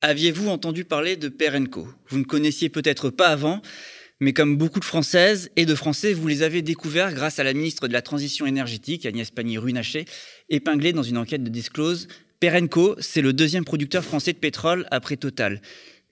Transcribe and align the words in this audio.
Aviez-vous 0.00 0.48
entendu 0.48 0.84
parler 0.84 1.16
de 1.16 1.28
Perenco? 1.28 1.88
Vous 2.06 2.18
ne 2.18 2.24
connaissiez 2.24 2.68
peut-être 2.68 3.10
pas 3.10 3.30
avant, 3.30 3.60
mais 4.20 4.32
comme 4.32 4.56
beaucoup 4.56 4.78
de 4.78 4.84
Françaises 4.84 5.50
et 5.56 5.66
de 5.66 5.74
Français, 5.74 6.12
vous 6.12 6.28
les 6.28 6.44
avez 6.44 6.62
découverts 6.62 7.12
grâce 7.12 7.40
à 7.40 7.44
la 7.44 7.52
ministre 7.52 7.88
de 7.88 7.92
la 7.92 8.00
Transition 8.00 8.46
énergétique, 8.46 9.06
Agnès 9.06 9.32
Pannier-Runacher, 9.32 10.04
épinglée 10.50 10.92
dans 10.92 11.02
une 11.02 11.18
enquête 11.18 11.42
de 11.42 11.50
Disclose. 11.50 12.06
Perenco, 12.38 12.94
c'est 13.00 13.22
le 13.22 13.32
deuxième 13.32 13.64
producteur 13.64 14.04
français 14.04 14.32
de 14.32 14.38
pétrole 14.38 14.86
après 14.92 15.16
Total. 15.16 15.60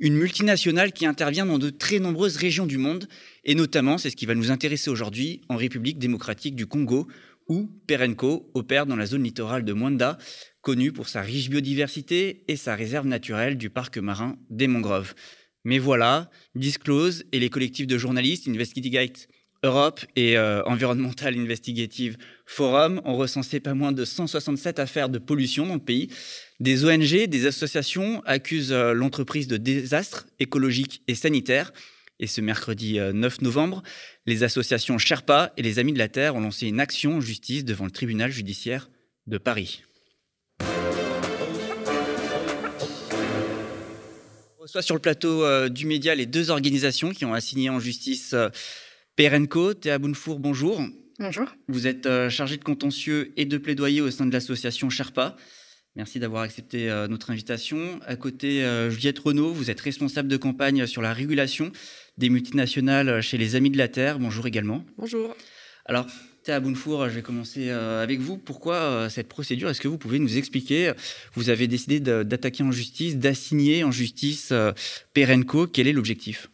Une 0.00 0.16
multinationale 0.16 0.90
qui 0.90 1.06
intervient 1.06 1.46
dans 1.46 1.60
de 1.60 1.70
très 1.70 2.00
nombreuses 2.00 2.38
régions 2.38 2.66
du 2.66 2.78
monde, 2.78 3.06
et 3.44 3.54
notamment, 3.54 3.98
c'est 3.98 4.10
ce 4.10 4.16
qui 4.16 4.26
va 4.26 4.34
nous 4.34 4.50
intéresser 4.50 4.90
aujourd'hui, 4.90 5.42
en 5.48 5.54
République 5.54 6.00
démocratique 6.00 6.56
du 6.56 6.66
Congo, 6.66 7.06
où 7.48 7.70
Perenco 7.86 8.50
opère 8.54 8.86
dans 8.86 8.96
la 8.96 9.06
zone 9.06 9.22
littorale 9.22 9.64
de 9.64 9.72
Mwanda, 9.72 10.18
connue 10.66 10.90
pour 10.90 11.08
sa 11.08 11.22
riche 11.22 11.48
biodiversité 11.48 12.42
et 12.48 12.56
sa 12.56 12.74
réserve 12.74 13.06
naturelle 13.06 13.56
du 13.56 13.70
parc 13.70 13.98
marin 13.98 14.36
des 14.50 14.66
mangroves. 14.66 15.14
Mais 15.62 15.78
voilà, 15.78 16.28
Disclose 16.56 17.22
et 17.30 17.38
les 17.38 17.50
collectifs 17.50 17.86
de 17.86 17.96
journalistes 17.96 18.48
Investigate 18.48 19.28
Europe 19.62 20.00
et 20.16 20.36
euh, 20.36 20.64
Environmental 20.64 21.38
Investigative 21.38 22.16
Forum 22.46 23.00
ont 23.04 23.16
recensé 23.16 23.60
pas 23.60 23.74
moins 23.74 23.92
de 23.92 24.04
167 24.04 24.80
affaires 24.80 25.08
de 25.08 25.18
pollution 25.18 25.66
dans 25.66 25.74
le 25.74 25.80
pays. 25.80 26.08
Des 26.58 26.84
ONG, 26.84 27.28
des 27.28 27.46
associations 27.46 28.20
accusent 28.26 28.72
euh, 28.72 28.92
l'entreprise 28.92 29.46
de 29.46 29.58
désastres 29.58 30.26
écologiques 30.40 31.00
et 31.06 31.14
sanitaires. 31.14 31.72
Et 32.18 32.26
ce 32.26 32.40
mercredi 32.40 32.98
9 32.98 33.14
euh, 33.40 33.44
novembre, 33.44 33.84
les 34.26 34.42
associations 34.42 34.98
Sherpa 34.98 35.52
et 35.56 35.62
les 35.62 35.78
Amis 35.78 35.92
de 35.92 35.98
la 35.98 36.08
Terre 36.08 36.34
ont 36.34 36.40
lancé 36.40 36.66
une 36.66 36.80
action 36.80 37.18
en 37.18 37.20
justice 37.20 37.64
devant 37.64 37.84
le 37.84 37.92
tribunal 37.92 38.32
judiciaire 38.32 38.90
de 39.28 39.38
Paris. 39.38 39.84
Reçoit 44.76 44.82
sur 44.82 44.94
le 44.94 45.00
plateau 45.00 45.42
euh, 45.42 45.70
du 45.70 45.86
média 45.86 46.14
les 46.14 46.26
deux 46.26 46.50
organisations 46.50 47.10
qui 47.10 47.24
ont 47.24 47.32
assigné 47.32 47.70
en 47.70 47.80
justice 47.80 48.34
euh, 48.34 48.50
Perenco. 49.16 49.72
Théa 49.72 49.98
Bounfour, 49.98 50.38
bonjour. 50.38 50.82
Bonjour. 51.18 51.46
Vous 51.68 51.86
êtes 51.86 52.04
euh, 52.04 52.28
chargé 52.28 52.58
de 52.58 52.62
contentieux 52.62 53.32
et 53.38 53.46
de 53.46 53.56
plaidoyer 53.56 54.02
au 54.02 54.10
sein 54.10 54.26
de 54.26 54.32
l'association 54.32 54.90
Sherpa. 54.90 55.34
Merci 55.94 56.20
d'avoir 56.20 56.42
accepté 56.42 56.88
notre 57.08 57.30
invitation. 57.30 57.98
À 58.04 58.16
côté, 58.16 58.62
Juliette 58.90 59.18
Renaud, 59.18 59.54
vous 59.54 59.70
êtes 59.70 59.80
responsable 59.80 60.28
de 60.28 60.36
campagne 60.36 60.86
sur 60.86 61.00
la 61.00 61.14
régulation 61.14 61.72
des 62.18 62.28
multinationales 62.28 63.22
chez 63.22 63.38
les 63.38 63.54
Amis 63.54 63.70
de 63.70 63.78
la 63.78 63.88
Terre. 63.88 64.18
Bonjour 64.18 64.46
également. 64.46 64.84
Bonjour. 64.98 65.34
Alors, 65.86 66.06
Théa 66.46 66.60
Bounfour, 66.60 67.08
je 67.08 67.16
vais 67.16 67.22
commencer 67.22 67.70
euh, 67.70 68.00
avec 68.00 68.20
vous. 68.20 68.38
Pourquoi 68.38 68.76
euh, 68.76 69.08
cette 69.08 69.26
procédure? 69.26 69.68
Est-ce 69.68 69.80
que 69.80 69.88
vous 69.88 69.98
pouvez 69.98 70.20
nous 70.20 70.38
expliquer? 70.38 70.92
Vous 71.34 71.50
avez 71.50 71.66
décidé 71.66 71.98
d'attaquer 71.98 72.62
en 72.62 72.70
justice, 72.70 73.16
d'assigner 73.16 73.82
en 73.82 73.90
justice 73.90 74.50
euh, 74.52 74.70
Perenco. 75.12 75.66
Quel 75.66 75.88
est 75.88 75.92
l'objectif? 75.92 76.48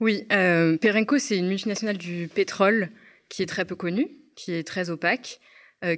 Oui, 0.00 0.24
Perenco, 0.30 1.18
c'est 1.18 1.36
une 1.36 1.46
multinationale 1.46 1.98
du 1.98 2.30
pétrole 2.34 2.88
qui 3.28 3.42
est 3.42 3.46
très 3.46 3.66
peu 3.66 3.76
connue, 3.76 4.08
qui 4.34 4.52
est 4.52 4.66
très 4.66 4.88
opaque, 4.88 5.40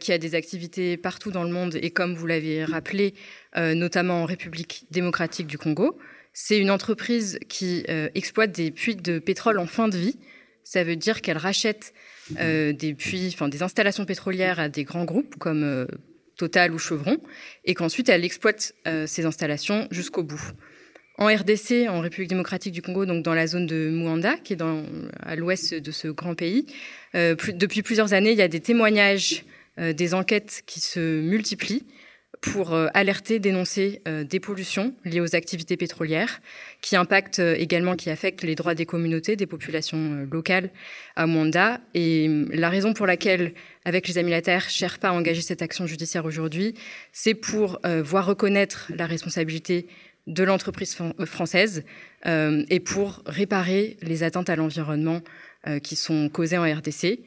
qui 0.01 0.13
a 0.13 0.19
des 0.19 0.35
activités 0.35 0.97
partout 0.97 1.31
dans 1.31 1.45
le 1.45 1.51
monde 1.51 1.79
et 1.81 1.91
comme 1.91 2.15
vous 2.15 2.27
l'avez 2.27 2.65
rappelé, 2.65 3.15
notamment 3.57 4.23
en 4.23 4.27
République 4.27 4.85
démocratique 4.91 5.47
du 5.47 5.57
Congo. 5.57 5.99
C'est 6.35 6.59
une 6.59 6.71
entreprise 6.71 7.39
qui 7.49 7.83
exploite 8.15 8.53
des 8.53 8.71
puits 8.71 8.97
de 8.97 9.19
pétrole 9.19 9.59
en 9.59 9.67
fin 9.67 9.89
de 9.89 9.97
vie. 9.97 10.19
Ça 10.65 10.83
veut 10.83 10.97
dire 10.97 11.21
qu'elle 11.21 11.37
rachète 11.37 11.93
euh, 12.41 12.73
des 12.73 12.95
puits, 12.95 13.31
enfin 13.33 13.49
des 13.49 13.63
installations 13.63 14.07
pétrolières 14.07 14.59
à 14.59 14.69
des 14.69 14.85
grands 14.85 15.05
groupes 15.05 15.37
comme 15.37 15.63
euh, 15.63 15.87
Total 16.37 16.73
ou 16.73 16.79
Chevron, 16.79 17.19
et 17.65 17.75
qu'ensuite 17.75 18.09
elle 18.09 18.25
exploite 18.25 18.75
euh, 18.89 19.07
ces 19.07 19.27
installations 19.27 19.87
jusqu'au 19.91 20.23
bout. 20.23 20.43
En 21.19 21.27
RDC, 21.27 21.87
en 21.89 22.01
République 22.01 22.31
démocratique 22.31 22.73
du 22.73 22.83
Congo, 22.83 23.07
donc 23.07 23.23
dans 23.23 23.35
la 23.35 23.47
zone 23.47 23.67
de 23.67 23.89
Muanda, 23.91 24.37
qui 24.39 24.55
est 24.55 24.63
à 25.21 25.37
l'ouest 25.37 25.75
de 25.75 25.91
ce 25.93 26.09
grand 26.09 26.35
pays, 26.35 26.67
depuis 27.15 27.83
plusieurs 27.83 28.15
années, 28.15 28.33
il 28.33 28.39
y 28.39 28.43
a 28.43 28.49
des 28.49 28.59
témoignages, 28.59 29.45
des 29.79 30.13
enquêtes 30.13 30.65
qui 30.67 30.81
se 30.81 31.21
multiplient 31.21 31.85
pour 32.45 32.75
euh, 32.75 32.89
alerter, 32.93 33.39
dénoncer 33.39 34.03
euh, 34.07 34.23
des 34.23 34.39
pollutions 34.39 34.95
liées 35.07 35.21
aux 35.21 35.35
activités 35.35 35.79
pétrolières 35.79 36.43
qui 36.83 36.95
impactent 36.95 37.39
euh, 37.39 37.55
également, 37.57 37.97
qui 37.97 38.11
affectent 38.11 38.43
les 38.43 38.55
droits 38.55 38.75
des 38.75 38.85
communautés, 38.85 39.35
des 39.35 39.47
populations 39.47 40.27
locales 40.31 40.69
à 41.17 41.27
Mwanda. 41.27 41.81
Et 41.95 42.29
la 42.51 42.69
raison 42.69 42.93
pour 42.93 43.07
laquelle, 43.07 43.55
avec 43.87 44.07
les 44.09 44.19
Amis 44.19 44.31
la 44.31 44.43
Terre, 44.43 44.69
Sherpa 44.69 45.09
a 45.09 45.13
engagé 45.13 45.41
cette 45.41 45.63
action 45.63 45.87
judiciaire 45.87 46.27
aujourd'hui, 46.27 46.75
c'est 47.13 47.35
pour 47.35 47.81
voir 48.03 48.27
reconnaître 48.27 48.93
la 48.95 49.07
responsabilité 49.07 49.87
de 50.27 50.43
l'entreprise 50.43 50.97
française 51.25 51.85
et 52.27 52.81
pour 52.81 53.23
réparer 53.27 53.97
les 54.03 54.23
atteintes 54.23 54.51
à 54.51 54.57
l'environnement 54.57 55.21
qui 55.83 55.97
sont 55.97 56.29
causées 56.29 56.59
en 56.59 56.65
RDC. 56.65 57.21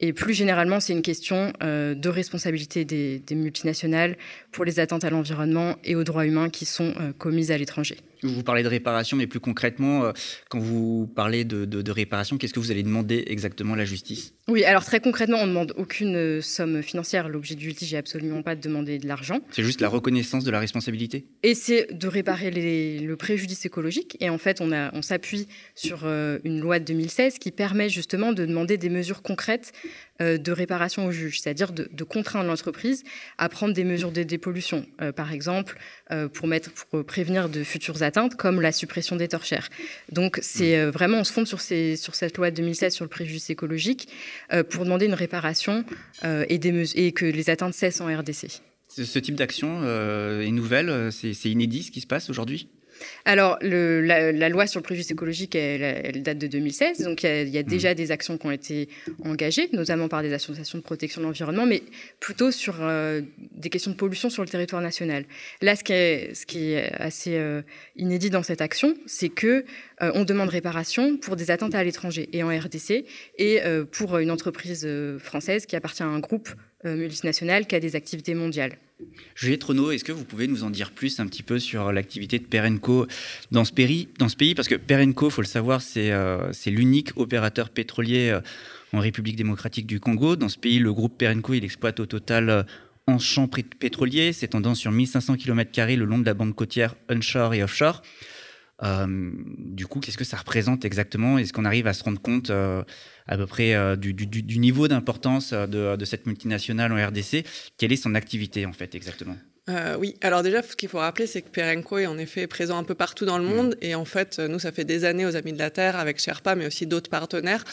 Et 0.00 0.14
plus 0.14 0.32
généralement, 0.32 0.80
c'est 0.80 0.94
une 0.94 1.02
question 1.02 1.52
euh, 1.62 1.94
de 1.94 2.08
responsabilité 2.08 2.84
des, 2.84 3.22
multinationales 3.34 4.16
pour 4.50 4.64
les 4.64 4.80
atteintes 4.80 5.04
à 5.04 5.10
l'environnement 5.10 5.76
et 5.84 5.94
aux 5.94 6.04
droits 6.04 6.26
humains 6.26 6.48
qui 6.48 6.64
sont 6.64 6.94
euh, 6.98 7.12
commises 7.12 7.50
à 7.50 7.58
l'étranger. 7.58 7.98
Vous 8.22 8.42
parlez 8.42 8.62
de 8.62 8.68
réparation, 8.68 9.16
mais 9.16 9.26
plus 9.26 9.40
concrètement, 9.40 10.04
euh, 10.04 10.12
quand 10.48 10.58
vous 10.58 11.10
parlez 11.14 11.44
de, 11.44 11.90
réparation, 11.90 12.38
qu'est-ce 12.38 12.52
que 12.52 12.60
vous 12.60 12.70
allez 12.70 12.82
demander 12.82 13.24
exactement 13.26 13.74
à 13.74 13.76
la 13.76 13.84
justice? 13.84 14.34
Oui, 14.48 14.64
alors 14.64 14.84
très 14.84 15.00
concrètement, 15.00 15.38
on 15.38 15.46
ne 15.46 15.48
demande 15.50 15.72
aucune 15.76 16.16
euh, 16.16 16.40
somme 16.40 16.82
financière. 16.82 17.28
L'objet 17.28 17.54
du 17.54 17.68
litige 17.68 17.92
n'est 17.92 17.98
absolument 17.98 18.42
pas 18.42 18.54
de 18.54 18.60
demander 18.60 18.98
de 18.98 19.06
l'argent. 19.06 19.40
C'est 19.50 19.62
juste 19.62 19.80
la 19.80 19.88
reconnaissance 19.88 20.44
de 20.44 20.50
la 20.50 20.60
responsabilité? 20.60 21.26
Et 21.42 21.54
c'est 21.54 21.88
de 21.92 22.08
réparer 22.08 22.50
le 22.50 23.16
préjudice 23.16 23.64
écologique. 23.64 24.16
Et 24.20 24.28
en 24.28 24.38
fait, 24.38 24.60
on, 24.60 24.70
on 24.92 25.02
s'appuie 25.02 25.48
sur 25.74 26.02
euh, 26.04 26.38
une 26.44 26.60
loi 26.60 26.78
de 26.78 26.84
2016 26.84 27.38
qui 27.38 27.50
permet 27.50 27.88
justement 27.88 28.32
de 28.32 28.44
demander 28.44 28.76
des 28.76 28.90
mesures 28.90 29.22
concrètes 29.22 29.72
de 30.20 30.52
réparation 30.52 31.06
au 31.06 31.12
juge, 31.12 31.40
c'est-à-dire 31.40 31.72
de, 31.72 32.04
contraindre 32.04 32.46
l'entreprise 32.46 33.04
à 33.38 33.48
prendre 33.48 33.72
des 33.72 33.84
mesures 33.84 34.12
de 34.12 34.22
dépollution. 34.22 34.84
par 35.16 35.32
exemple, 35.32 35.78
pour, 36.34 36.46
mettre, 36.46 36.70
pour 36.72 37.06
prévenir 37.06 37.48
de 37.48 37.64
futures 37.64 38.02
comme 38.36 38.60
la 38.60 38.72
suppression 38.72 39.16
des 39.16 39.28
torchères. 39.28 39.68
Donc, 40.10 40.38
c'est 40.42 40.78
euh, 40.78 40.90
vraiment, 40.90 41.18
on 41.18 41.24
se 41.24 41.32
fonde 41.32 41.46
sur, 41.46 41.60
cette 41.60 42.36
loi 42.36 42.50
de 42.50 42.56
2016 42.56 42.94
sur 42.94 43.04
le 43.04 43.08
préjudice 43.08 43.50
écologique 43.50 44.08
euh, 44.52 44.62
pour 44.62 44.84
demander 44.84 45.06
une 45.06 45.14
réparation 45.14 45.84
euh, 46.24 46.44
et, 46.48 46.60
et 46.94 47.12
que 47.12 47.24
les 47.24 47.50
atteintes 47.50 47.74
cessent 47.74 48.00
en 48.00 48.06
RDC. 48.06 48.60
Ce 48.88 49.18
type 49.20 49.36
d'action 49.36 49.84
est 49.84 50.50
nouvelle, 50.50 51.12
c'est 51.12 51.48
inédit 51.48 51.84
ce 51.84 51.90
qui 51.92 52.00
se 52.00 52.08
passe 52.08 52.28
aujourd'hui? 52.28 52.68
Alors, 53.24 53.58
la, 53.62 54.48
loi 54.48 54.66
sur 54.66 54.80
le 54.80 54.84
préjudice 54.84 55.10
écologique, 55.10 55.54
elle, 55.54 56.22
date 56.22 56.38
de 56.38 56.46
2016, 56.46 57.00
donc 57.00 57.22
il 57.22 57.48
y, 57.48 57.58
a, 57.58 57.62
déjà 57.62 57.92
mmh. 57.92 57.94
des 57.94 58.10
actions 58.10 58.38
qui 58.38 58.46
ont 58.46 58.50
été 58.50 58.88
engagées, 59.24 59.68
notamment 59.72 60.08
par 60.08 60.22
des 60.22 60.32
associations 60.32 60.78
de 60.78 60.82
protection 60.82 61.20
de 61.20 61.26
l'environnement, 61.26 61.66
mais 61.66 61.82
plutôt 62.18 62.50
sur 62.50 62.76
euh, 62.80 63.20
des 63.52 63.70
questions 63.70 63.90
de 63.90 63.96
pollution 63.96 64.30
sur 64.30 64.42
le 64.42 64.48
territoire 64.48 64.82
national. 64.82 65.24
Là, 65.62 65.76
ce 65.76 65.84
qui 65.84 65.92
est, 65.92 66.92
assez 66.98 67.36
euh, 67.36 67.62
inédit 67.96 68.30
dans 68.30 68.42
cette 68.42 68.60
action, 68.60 68.94
c'est 69.06 69.28
que 69.28 69.64
euh, 70.02 70.12
on 70.14 70.24
demande 70.24 70.48
réparation 70.48 71.16
pour 71.16 71.36
des 71.36 71.50
atteintes 71.50 71.74
à 71.74 71.84
l'étranger 71.84 72.28
et 72.32 72.42
en 72.42 72.48
RDC, 72.48 73.04
et 73.38 73.60
pour 73.92 74.18
une 74.18 74.30
entreprise 74.30 74.88
française 75.18 75.66
qui 75.66 75.76
appartient 75.76 76.02
à 76.02 76.06
un 76.06 76.18
groupe 76.18 76.50
multinational 76.84 77.66
qui 77.66 77.74
a 77.74 77.80
des 77.80 77.96
activités 77.96 78.34
mondiales. 78.34 78.76
Juliette 79.34 79.64
Renaud, 79.64 79.90
est-ce 79.90 80.04
que 80.04 80.12
vous 80.12 80.24
pouvez 80.24 80.46
nous 80.46 80.64
en 80.64 80.70
dire 80.70 80.90
plus 80.90 81.20
un 81.20 81.26
petit 81.26 81.42
peu 81.42 81.58
sur 81.58 81.92
l'activité 81.92 82.38
de 82.38 82.44
Perenco 82.44 83.06
dans 83.50 83.64
ce, 83.64 83.72
pays, 83.72 84.06
Parce 84.54 84.68
que 84.68 84.74
Perenco, 84.74 85.30
faut 85.30 85.40
le 85.40 85.46
savoir, 85.46 85.80
euh, 85.96 86.48
c'est 86.52 86.70
l'unique 86.70 87.16
opérateur 87.16 87.70
pétrolier 87.70 88.30
euh, 88.30 88.40
en 88.92 89.00
République 89.00 89.36
démocratique 89.36 89.86
du 89.86 90.00
Congo. 90.00 90.36
Dans 90.36 90.48
ce 90.48 90.58
pays, 90.58 90.78
le 90.78 90.92
groupe 90.92 91.16
Perenco, 91.16 91.54
il 91.54 91.64
exploite 91.64 92.00
au 92.00 92.06
total 92.06 92.50
euh, 92.50 92.62
en 93.06 93.18
champs 93.18 93.48
pétroliers, 93.48 94.32
s'étendant 94.32 94.74
sur 94.74 94.92
1500 94.92 95.36
km 95.36 95.70
le 95.96 96.04
long 96.04 96.18
de 96.18 96.26
la 96.26 96.34
bande 96.34 96.54
côtière 96.54 96.94
onshore 97.10 97.54
et 97.54 97.62
offshore. 97.62 98.02
Du 98.82 99.86
coup, 99.86 100.00
qu'est-ce 100.00 100.18
que 100.18 100.24
ça 100.24 100.36
représente 100.36 100.84
exactement? 100.84 101.38
Est-ce 101.38 101.52
qu'on 101.52 101.64
arrive 101.64 101.86
à 101.86 101.92
se 101.92 102.02
rendre 102.02 102.20
compte 102.20 102.50
à 103.30 103.36
peu 103.36 103.46
près 103.46 103.74
euh, 103.74 103.96
du, 103.96 104.58
niveau 104.58 104.88
d'importance 104.88 105.52
euh, 105.52 105.66
de, 105.66 105.96
de, 105.96 106.04
cette 106.04 106.26
multinationale 106.26 106.92
en 106.92 107.08
RDC. 107.08 107.46
Quelle 107.78 107.92
est 107.92 107.96
son 107.96 108.14
activité 108.14 108.66
en 108.66 108.72
fait 108.72 108.94
exactement? 108.94 109.36
Euh, 109.68 109.96
oui, 109.98 110.16
alors 110.22 110.42
déjà, 110.42 110.62
ce 110.62 110.74
qu'il 110.74 110.88
faut 110.88 110.98
rappeler, 110.98 111.26
c'est 111.26 111.42
que 111.42 111.50
Perenco 111.50 111.98
est 111.98 112.06
en 112.06 112.18
effet 112.18 112.46
présent 112.46 112.78
un 112.78 112.84
peu 112.84 112.94
partout 112.94 113.24
dans 113.24 113.38
le 113.38 113.44
mm. 113.44 113.54
monde. 113.54 113.76
Et 113.82 113.94
en 113.94 114.04
fait, 114.04 114.38
nous, 114.38 114.58
ça 114.58 114.72
fait 114.72 114.84
des 114.84 115.04
années 115.04 115.26
aux 115.26 115.36
Amis 115.36 115.52
de 115.52 115.58
la 115.58 115.70
Terre, 115.70 115.96
avec 115.96 116.18
Sherpa, 116.18 116.54
mais 116.54 116.66
aussi 116.66 116.86
d'autres 116.86 117.10
partenaires, 117.10 117.64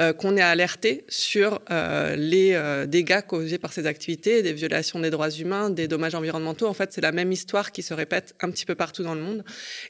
euh, 0.00 0.12
qu'on 0.12 0.36
est 0.36 0.42
alerté 0.42 1.04
sur 1.08 1.60
euh, 1.70 2.14
les 2.16 2.60
dégâts 2.86 3.22
causés 3.22 3.58
par 3.58 3.72
ces 3.72 3.86
activités, 3.86 4.42
des 4.42 4.52
violations 4.52 5.00
des 5.00 5.10
droits 5.10 5.30
humains, 5.30 5.70
des 5.70 5.88
dommages 5.88 6.14
environnementaux. 6.14 6.66
En 6.66 6.74
fait, 6.74 6.92
c'est 6.92 7.00
la 7.00 7.12
même 7.12 7.32
histoire 7.32 7.72
qui 7.72 7.82
se 7.82 7.94
répète 7.94 8.34
un 8.40 8.50
petit 8.50 8.66
peu 8.66 8.74
partout 8.74 9.02
dans 9.02 9.14
le 9.14 9.20
monde. 9.20 9.44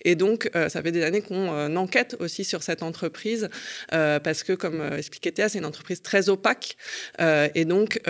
Et 0.05 0.15
donc, 0.15 0.51
ça 0.55 0.83
fait 0.83 0.93
des 0.93 1.03
années 1.03 1.21
qu'on 1.21 1.77
enquête 1.77 2.17
aussi 2.21 2.45
sur 2.45 2.63
cette 2.63 2.83
entreprise, 2.83 3.49
parce 3.91 4.43
que, 4.43 4.53
comme 4.53 4.83
expliquait 4.97 5.33
Théa, 5.33 5.49
c'est 5.49 5.59
une 5.59 5.65
entreprise 5.65 6.03
très 6.03 6.29
opaque. 6.29 6.77
et 7.21 7.65
donc, 7.65 8.01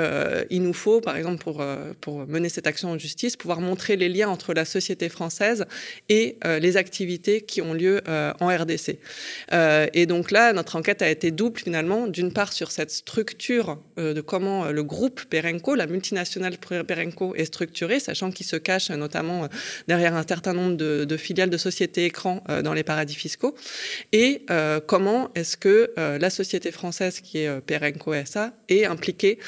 il 0.51 0.63
nous 0.63 0.75
faut, 0.75 1.01
par 1.01 1.17
exemple, 1.17 1.43
pour, 1.43 1.65
pour 2.01 2.27
mener 2.27 2.49
cette 2.49 2.67
action 2.67 2.91
en 2.91 2.99
justice, 2.99 3.30
pouvoir 3.37 3.61
montrer 3.61 3.97
les 3.97 4.09
liens 4.09 4.29
entre 4.29 4.55
la 4.55 4.65
société 4.65 5.09
française 5.09 5.65
et 6.09 6.37
les 6.45 6.77
activités 6.77 7.41
qui 7.43 7.63
ont 7.63 7.75
lieu 7.75 8.01
en 8.09 8.49
RDC. 8.49 8.99
et 9.53 10.07
donc 10.07 10.31
là, 10.31 10.53
notre 10.53 10.77
enquête 10.77 11.03
a 11.03 11.11
été 11.11 11.31
double 11.31 11.61
finalement, 11.61 12.07
d'une 12.07 12.33
part 12.33 12.53
sur 12.53 12.71
cette 12.71 12.91
structure 12.91 13.79
de 13.97 14.21
comment 14.21 14.71
le 14.71 14.83
groupe 14.83 15.25
Perenco, 15.25 15.75
la 15.75 15.87
multinationale 15.87 16.57
Perenco 16.59 17.35
est 17.35 17.45
structurée, 17.45 18.01
sachant 18.01 18.31
qu'il 18.31 18.47
se 18.47 18.57
cache 18.57 18.91
notamment 18.91 19.49
derrière 19.89 20.15
un 20.15 20.27
certain 20.27 20.53
nombre 20.53 20.77
de, 20.77 21.05
de 21.05 21.17
filiales 21.17 21.51
de 21.51 21.57
sociétés 21.57 22.05
écrans 22.05 22.43
dans 22.63 22.75
les 22.75 22.85
paradis 22.85 23.15
fiscaux, 23.15 23.55
et 24.13 24.45
comment 24.87 25.31
est-ce 25.35 25.57
que 25.57 25.93
la 25.97 26.31
société 26.31 26.73
française 26.73 27.21
qui 27.21 27.39
est 27.39 27.61
Perenco 27.61 28.13
SA 28.25 28.53
est 28.69 28.85
impliquée 28.85 29.39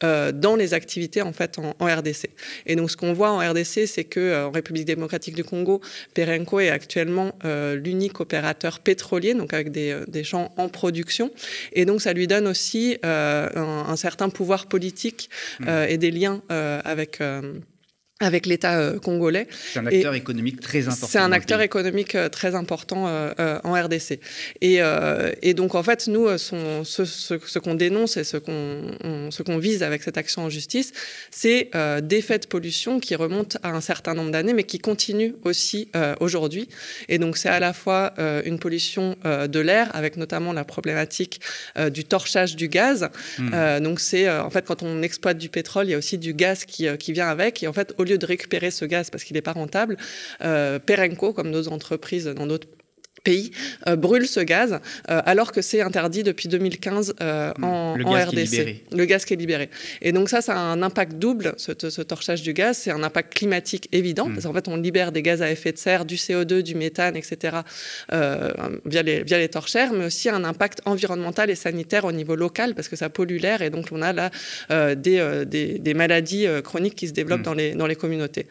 dans 0.00 0.56
les 0.56 0.74
activités 0.74 1.22
en 1.22 1.32
fait 1.32 1.58
en, 1.58 1.74
RDC. 1.80 2.30
Et 2.66 2.76
donc 2.76 2.90
ce 2.90 2.96
qu'on 2.96 3.12
voit 3.12 3.30
en 3.36 3.50
RDC, 3.50 3.86
c'est 3.86 4.04
que 4.04 4.20
euh, 4.20 4.46
en 4.46 4.50
République 4.50 4.84
démocratique 4.84 5.34
du 5.34 5.44
Congo, 5.44 5.80
Perenco 6.14 6.60
est 6.60 6.70
actuellement 6.70 7.32
euh, 7.44 7.76
l'unique 7.76 8.20
opérateur 8.20 8.80
pétrolier, 8.80 9.34
donc 9.34 9.52
avec 9.52 9.70
des, 9.70 9.90
euh, 9.90 10.04
des, 10.08 10.24
champs 10.24 10.52
en 10.56 10.68
production. 10.68 11.30
Et 11.72 11.84
donc 11.84 12.00
ça 12.00 12.12
lui 12.12 12.26
donne 12.26 12.46
aussi 12.46 12.96
un, 13.02 13.48
un, 13.54 13.96
certain 13.96 14.28
pouvoir 14.28 14.66
politique 14.66 15.28
mmh. 15.60 15.68
et 15.88 15.98
des 15.98 16.10
liens 16.10 16.42
avec 16.48 17.20
avec 18.22 18.46
l'État 18.46 18.78
euh, 18.78 18.98
congolais. 18.98 19.46
C'est 19.50 19.80
un 19.80 19.86
acteur 19.86 20.14
économique 20.14 20.60
très 20.60 20.86
important. 20.86 21.06
C'est 21.06 21.18
un 21.18 21.32
acteur 21.32 21.60
économique 21.60 22.14
euh, 22.14 22.28
très 22.28 22.54
important 22.54 23.06
euh, 23.08 23.58
en 23.64 23.72
RDC. 23.72 24.20
Et, 24.60 24.80
et, 25.42 25.54
donc, 25.54 25.74
en 25.74 25.82
fait, 25.82 26.06
nous, 26.06 26.38
son, 26.38 26.84
ce, 26.84 27.04
ce, 27.04 27.58
qu'on 27.58 27.74
dénonce 27.74 28.16
et 28.16 28.24
ce 28.24 28.36
qu'on 28.36 28.82
qu'on 29.44 29.58
vise 29.58 29.82
avec 29.82 30.04
cette 30.04 30.18
action 30.18 30.42
en 30.42 30.50
justice, 30.50 30.92
c'est 31.30 31.70
des 32.02 32.22
faits 32.22 32.42
de 32.44 32.46
pollution 32.46 33.00
qui 33.00 33.16
remontent 33.16 33.58
à 33.64 33.70
un 33.70 33.80
certain 33.80 34.14
nombre 34.14 34.30
d'années, 34.30 34.52
mais 34.52 34.62
qui 34.62 34.78
continuent 34.78 35.32
aussi 35.42 35.88
aujourd'hui. 36.20 36.68
Et 37.08 37.18
donc, 37.18 37.36
c'est 37.36 37.48
à 37.48 37.58
la 37.58 37.72
fois 37.72 38.14
une 38.44 38.58
pollution 38.60 39.16
de 39.24 39.58
l'air, 39.58 39.90
avec 39.94 40.16
notamment 40.16 40.52
la 40.52 40.64
problématique 40.64 41.40
du 41.90 42.04
torchage 42.04 42.54
du 42.54 42.68
gaz. 42.68 43.08
Mmh. 43.38 43.80
donc, 43.80 43.98
c'est 43.98 44.30
en 44.30 44.50
fait, 44.50 44.64
quand 44.64 44.82
on 44.82 45.02
exploite 45.02 45.38
du 45.38 45.48
pétrole, 45.48 45.86
il 45.86 45.90
y 45.90 45.94
a 45.94 45.98
aussi 45.98 46.18
du 46.18 46.34
gaz 46.34 46.64
qui, 46.64 46.86
qui 46.98 47.12
vient 47.12 47.28
avec. 47.28 47.62
Et 47.62 47.66
en 47.66 47.72
fait, 47.72 47.94
au 47.98 48.04
lieu 48.04 48.11
de 48.18 48.26
récupérer 48.26 48.70
ce 48.70 48.84
gaz 48.84 49.10
parce 49.10 49.24
qu'il 49.24 49.34
n'est 49.34 49.42
pas 49.42 49.52
rentable, 49.52 49.96
euh, 50.42 50.78
Perenco, 50.78 51.32
comme 51.32 51.50
nos 51.50 51.68
entreprises 51.68 52.26
dans 52.26 52.46
d'autres 52.46 52.68
pays 53.22 53.52
euh, 53.86 53.96
brûle 53.96 54.26
ce 54.26 54.40
gaz 54.40 54.80
euh, 55.10 55.22
alors 55.24 55.52
que 55.52 55.62
c'est 55.62 55.80
interdit 55.80 56.22
depuis 56.22 56.48
2015 56.48 57.14
euh, 57.20 57.52
hmm. 57.56 57.64
en, 57.64 57.94
RDC. 57.94 58.82
Le 58.92 59.04
gaz 59.04 59.24
qui 59.24 59.34
est 59.34 59.36
libéré. 59.36 59.70
Et 60.00 60.12
donc 60.12 60.28
ça, 60.28 60.40
ça 60.40 60.54
a 60.54 60.58
un 60.58 60.82
impact 60.82 61.14
double, 61.14 61.54
ce, 61.56 61.72
torchage 62.02 62.42
du 62.42 62.52
gaz. 62.52 62.78
C'est 62.78 62.90
un 62.90 63.02
impact 63.02 63.34
climatique 63.34 63.88
évident, 63.92 64.28
hmm. 64.28 64.34
parce 64.34 64.46
qu'en 64.46 64.52
fait, 64.52 64.68
on 64.68 64.76
libère 64.76 65.12
des 65.12 65.22
gaz 65.22 65.42
à 65.42 65.50
effet 65.50 65.72
de 65.72 65.78
serre, 65.78 66.04
du 66.04 66.16
CO2, 66.16 66.62
du 66.62 66.74
méthane, 66.74 67.16
etc., 67.16 67.58
via, 68.84 69.02
les, 69.02 69.22
via 69.22 69.38
les 69.38 69.48
torchères, 69.48 69.92
mais 69.92 70.06
aussi 70.06 70.28
un 70.28 70.44
impact 70.44 70.80
environnemental 70.84 71.50
et 71.50 71.54
sanitaire 71.54 72.04
au 72.04 72.12
niveau 72.12 72.34
local, 72.34 72.74
parce 72.74 72.88
que 72.88 72.96
ça 72.96 73.08
pollue 73.08 73.38
l'air, 73.38 73.62
et 73.62 73.70
donc 73.70 73.86
on 73.92 74.02
a 74.02 74.12
là 74.12 74.30
des, 74.94 75.44
des, 75.46 75.78
des, 75.78 75.94
maladies 75.94 76.46
chroniques 76.64 76.94
qui 76.94 77.08
se 77.08 77.12
développent 77.12 77.40
hmm. 77.40 77.44
dans, 77.44 77.54
les, 77.54 77.72
dans 77.72 77.86
les 77.86 77.96
communautés. 77.96 78.46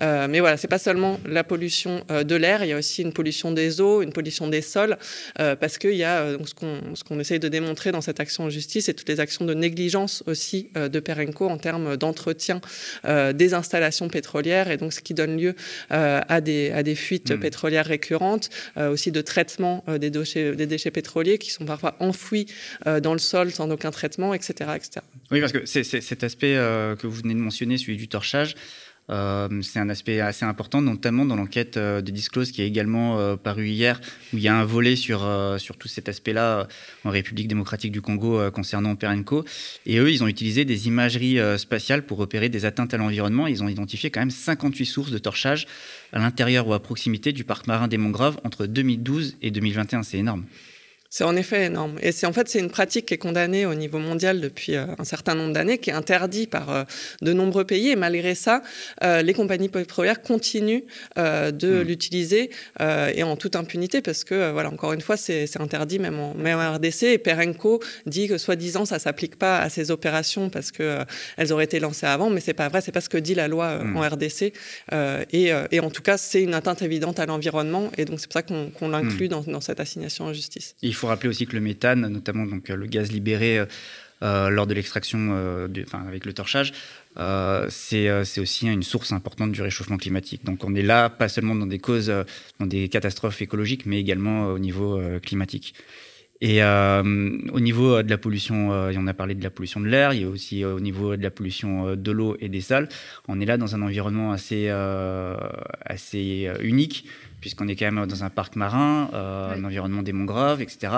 mais 0.00 0.40
voilà, 0.40 0.56
c'est 0.56 0.68
pas 0.68 0.78
seulement 0.78 1.20
la 1.26 1.44
pollution 1.44 2.04
de 2.08 2.34
l'air, 2.34 2.64
il 2.64 2.70
y 2.70 2.72
a 2.72 2.78
aussi 2.78 3.02
une 3.02 3.12
pollution 3.12 3.52
des 3.52 3.80
eaux, 3.80 4.02
une 4.02 4.13
pollution 4.14 4.48
des 4.48 4.62
sols, 4.62 4.96
euh, 5.38 5.56
parce 5.56 5.76
qu'il 5.76 5.96
y 5.96 6.04
a 6.04 6.22
euh, 6.22 6.38
ce 6.46 6.54
qu'on 6.54 6.94
ce 6.94 7.04
qu'on 7.04 7.20
essaye 7.20 7.38
de 7.38 7.48
démontrer 7.48 7.92
dans 7.92 8.00
cette 8.00 8.20
action 8.20 8.44
en 8.44 8.50
justice 8.50 8.88
et 8.88 8.94
toutes 8.94 9.08
les 9.10 9.20
actions 9.20 9.44
de 9.44 9.52
négligence 9.52 10.22
aussi 10.26 10.70
euh, 10.76 10.88
de 10.88 11.00
Perenco 11.00 11.46
en 11.48 11.58
termes 11.58 11.96
d'entretien 11.96 12.60
des 13.04 13.54
installations 13.54 14.08
pétrolières 14.08 14.70
et 14.70 14.76
donc 14.76 14.92
ce 14.92 15.00
qui 15.00 15.14
donne 15.14 15.36
lieu 15.36 15.54
à, 15.90 16.40
des, 16.40 16.70
à 16.70 16.82
des 16.82 16.94
fuites 16.94 17.32
mmh. 17.32 17.40
pétrolières 17.40 17.86
récurrentes, 17.86 18.50
aussi 18.76 19.10
de 19.10 19.20
traitement 19.20 19.84
des, 19.98 20.10
déchets, 20.10 20.54
des 20.54 20.66
déchets 20.66 20.90
pétroliers 20.90 21.38
qui 21.38 21.50
sont 21.50 21.64
parfois 21.64 21.96
enfouis 21.98 22.46
dans 23.02 23.12
le 23.12 23.18
sol 23.18 23.50
sans 23.50 23.68
aucun 23.70 23.90
traitement, 23.90 24.32
etc. 24.34 24.70
etc. 24.76 25.00
Oui, 25.30 25.40
parce 25.40 25.52
que 25.52 25.66
c'est 25.66 25.82
cet 25.82 26.22
aspect 26.22 26.54
que 26.54 27.06
vous 27.06 27.16
venez 27.16 27.34
de 27.34 27.40
mentionner, 27.40 27.76
celui 27.76 27.96
du 27.96 28.08
torchage, 28.08 28.54
euh, 29.10 29.48
c'est 29.62 29.78
un 29.78 29.90
aspect 29.90 30.20
assez 30.20 30.44
important, 30.44 30.80
notamment 30.80 31.26
dans 31.26 31.36
l'enquête 31.36 31.76
euh, 31.76 32.00
de 32.00 32.10
Disclose 32.10 32.52
qui 32.52 32.62
est 32.62 32.66
également 32.66 33.18
euh, 33.18 33.36
paru 33.36 33.68
hier, 33.68 34.00
où 34.32 34.38
il 34.38 34.42
y 34.42 34.48
a 34.48 34.56
un 34.56 34.64
volet 34.64 34.96
sur, 34.96 35.28
sur 35.58 35.76
tout 35.76 35.88
cet 35.88 36.08
aspect-là 36.08 36.66
en 37.04 37.10
République 37.10 37.48
démocratique 37.48 37.92
du 37.92 38.00
Congo 38.00 38.50
concernant 38.50 38.96
Perenco. 38.96 39.44
Et 39.86 39.98
eux, 39.98 40.10
ils 40.10 40.22
ont 40.22 40.28
utilisé 40.28 40.64
des 40.64 40.86
imageries 40.86 41.38
spatiales 41.58 42.06
pour 42.06 42.18
repérer 42.18 42.48
des 42.48 42.64
atteintes 42.64 42.94
à 42.94 42.96
l'environnement. 42.96 43.46
Ils 43.46 43.62
ont 43.62 43.68
identifié 43.68 44.10
quand 44.10 44.20
même 44.20 44.30
58 44.30 44.86
sources 44.86 45.10
de 45.10 45.18
torchage 45.18 45.66
à 46.12 46.18
l'intérieur 46.18 46.66
ou 46.66 46.74
à 46.74 46.82
proximité 46.82 47.32
du 47.32 47.44
parc 47.44 47.66
marin 47.66 47.88
des 47.88 47.98
Mangroves 47.98 48.38
entre 48.44 48.66
2012 48.66 49.36
et 49.42 49.50
2021. 49.50 50.02
C'est 50.02 50.18
énorme. 50.18 50.44
C'est 51.16 51.22
en 51.22 51.36
effet 51.36 51.66
énorme. 51.66 51.96
Et 52.02 52.10
c'est 52.10 52.26
en 52.26 52.32
fait 52.32 52.48
c'est 52.48 52.58
une 52.58 52.72
pratique 52.72 53.06
qui 53.06 53.14
est 53.14 53.18
condamnée 53.18 53.66
au 53.66 53.74
niveau 53.76 54.00
mondial 54.00 54.40
depuis 54.40 54.74
euh, 54.74 54.86
un 54.98 55.04
certain 55.04 55.36
nombre 55.36 55.52
d'années, 55.52 55.78
qui 55.78 55.90
est 55.90 55.92
interdite 55.92 56.50
par 56.50 56.70
euh, 56.70 56.82
de 57.22 57.32
nombreux 57.32 57.64
pays. 57.64 57.90
Et 57.90 57.94
malgré 57.94 58.34
ça, 58.34 58.62
euh, 59.04 59.22
les 59.22 59.32
compagnies 59.32 59.68
pétrolières 59.68 60.22
continuent 60.22 60.82
de 61.16 61.52
mmh. 61.52 61.80
l'utiliser 61.82 62.50
et 62.80 63.22
en 63.22 63.36
toute 63.36 63.54
impunité, 63.54 64.02
parce 64.02 64.24
que 64.24 64.50
voilà, 64.50 64.70
encore 64.70 64.92
une 64.92 65.02
fois, 65.02 65.16
c'est 65.16 65.60
interdit 65.60 66.00
même 66.00 66.18
en, 66.18 66.34
même 66.34 66.58
en 66.58 66.74
RDC. 66.74 67.04
Et 67.04 67.18
Perenco 67.18 67.80
dit 68.06 68.26
que 68.26 68.36
soi-disant 68.36 68.84
ça 68.84 68.98
s'applique 68.98 69.36
pas 69.36 69.58
à 69.58 69.68
ces 69.68 69.92
opérations 69.92 70.50
parce 70.50 70.72
que 70.72 70.98
elles 71.36 71.52
auraient 71.52 71.64
été 71.64 71.78
lancées 71.78 72.06
avant, 72.06 72.28
mais 72.28 72.40
c'est 72.40 72.54
pas 72.54 72.68
vrai. 72.68 72.80
C'est 72.80 72.90
pas 72.90 73.00
ce 73.00 73.08
que 73.08 73.18
dit 73.18 73.36
la 73.36 73.46
loi 73.46 73.78
mmh. 73.78 73.96
en 73.96 74.00
RDC. 74.00 74.52
Et, 75.32 75.52
et, 75.70 75.80
en 75.80 75.90
tout 75.90 76.02
cas, 76.02 76.16
c'est 76.16 76.42
une 76.42 76.54
atteinte 76.54 76.82
évidente 76.82 77.20
à 77.20 77.26
l'environnement. 77.26 77.92
Et 77.96 78.04
donc 78.04 78.18
c'est 78.18 78.26
pour 78.26 78.40
ça 78.40 78.42
qu'on 78.42 78.88
l'inclut 78.88 79.26
mmh. 79.26 79.28
dans, 79.28 79.42
dans, 79.42 79.60
cette 79.60 79.78
assignation 79.78 80.24
en 80.24 80.32
justice. 80.32 80.74
Il 80.82 80.94
faut 80.94 81.03
faut 81.04 81.10
rappeler 81.10 81.28
aussi 81.28 81.46
que 81.46 81.54
le 81.54 81.60
méthane, 81.60 82.08
notamment 82.08 82.46
donc, 82.46 82.70
le 82.70 82.86
gaz 82.86 83.12
libéré 83.12 83.58
euh, 83.58 83.66
euh, 84.22 84.48
lors 84.48 84.66
de 84.66 84.72
l'extraction, 84.72 85.18
euh, 85.32 85.68
avec 85.92 86.24
le 86.24 86.32
torchage, 86.32 86.72
c'est 87.68 88.40
aussi 88.40 88.66
une 88.66 88.82
source 88.82 89.12
importante 89.12 89.52
du 89.52 89.60
réchauffement 89.60 89.98
climatique. 89.98 90.44
Donc 90.44 90.64
on 90.64 90.74
est 90.74 90.82
là 90.82 91.10
pas 91.10 91.28
seulement 91.28 91.54
dans 91.54 91.66
des 91.66 91.78
causes, 91.78 92.10
dans 92.58 92.66
des 92.66 92.88
catastrophes 92.88 93.42
écologiques, 93.42 93.84
mais 93.84 94.00
également 94.00 94.46
au 94.46 94.58
niveau 94.58 94.98
climatique. 95.22 95.74
Et 96.46 96.62
au 96.62 97.60
niveau 97.60 98.02
de 98.02 98.10
la 98.10 98.18
pollution, 98.18 98.68
on 98.68 99.06
a 99.06 99.14
parlé 99.14 99.34
de 99.34 99.42
la 99.42 99.48
pollution 99.48 99.80
de 99.80 99.86
l'air, 99.86 100.12
il 100.12 100.20
y 100.20 100.24
a 100.24 100.28
aussi 100.28 100.62
au 100.62 100.78
niveau 100.78 101.16
de 101.16 101.22
la 101.22 101.30
pollution 101.30 101.96
de 101.96 102.12
l'eau 102.12 102.36
et 102.38 102.50
des 102.50 102.60
salles. 102.60 102.90
On 103.28 103.40
est 103.40 103.46
là 103.46 103.56
dans 103.56 103.74
un 103.74 103.80
environnement 103.80 104.30
assez, 104.30 104.68
assez 104.68 106.50
unique 106.60 107.06
puisqu'on 107.44 107.68
est 107.68 107.76
quand 107.76 107.92
même 107.92 108.06
dans 108.06 108.24
un 108.24 108.30
parc 108.30 108.56
marin, 108.56 109.10
euh, 109.12 109.54
un 109.54 109.64
environnement 109.64 110.02
des 110.02 110.14
mangroves, 110.14 110.62
etc. 110.62 110.94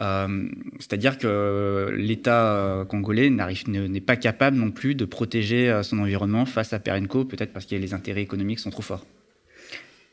Euh, 0.00 0.48
c'est-à-dire 0.78 1.18
que 1.18 1.92
l'État 1.98 2.54
euh, 2.54 2.84
congolais 2.84 3.30
n'est 3.30 4.00
pas 4.00 4.14
capable 4.14 4.56
non 4.56 4.70
plus 4.70 4.94
de 4.94 5.04
protéger 5.04 5.80
son 5.82 5.98
environnement 5.98 6.46
face 6.46 6.72
à 6.72 6.78
Perenco, 6.78 7.24
peut-être 7.24 7.52
parce 7.52 7.66
que 7.66 7.74
les 7.74 7.94
intérêts 7.94 8.22
économiques 8.22 8.60
sont 8.60 8.70
trop 8.70 8.82
forts. 8.82 9.04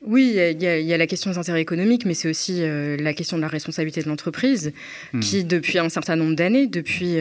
Oui, 0.01 0.37
il 0.37 0.63
y, 0.63 0.93
a 0.93 0.97
la 0.97 1.07
question 1.07 1.29
des 1.29 1.37
intérêts 1.37 1.61
économiques, 1.61 2.05
mais 2.05 2.13
c'est 2.13 2.29
aussi 2.29 2.61
la 2.61 3.13
question 3.13 3.35
de 3.35 3.41
la 3.41 3.49
responsabilité 3.49 4.01
de 4.01 4.07
l'entreprise, 4.07 4.71
hmm. 5.11 5.19
qui, 5.19 5.43
depuis 5.43 5.77
un 5.77 5.89
certain 5.89 6.15
nombre 6.15 6.35
d'années, 6.35 6.67
depuis 6.67 7.17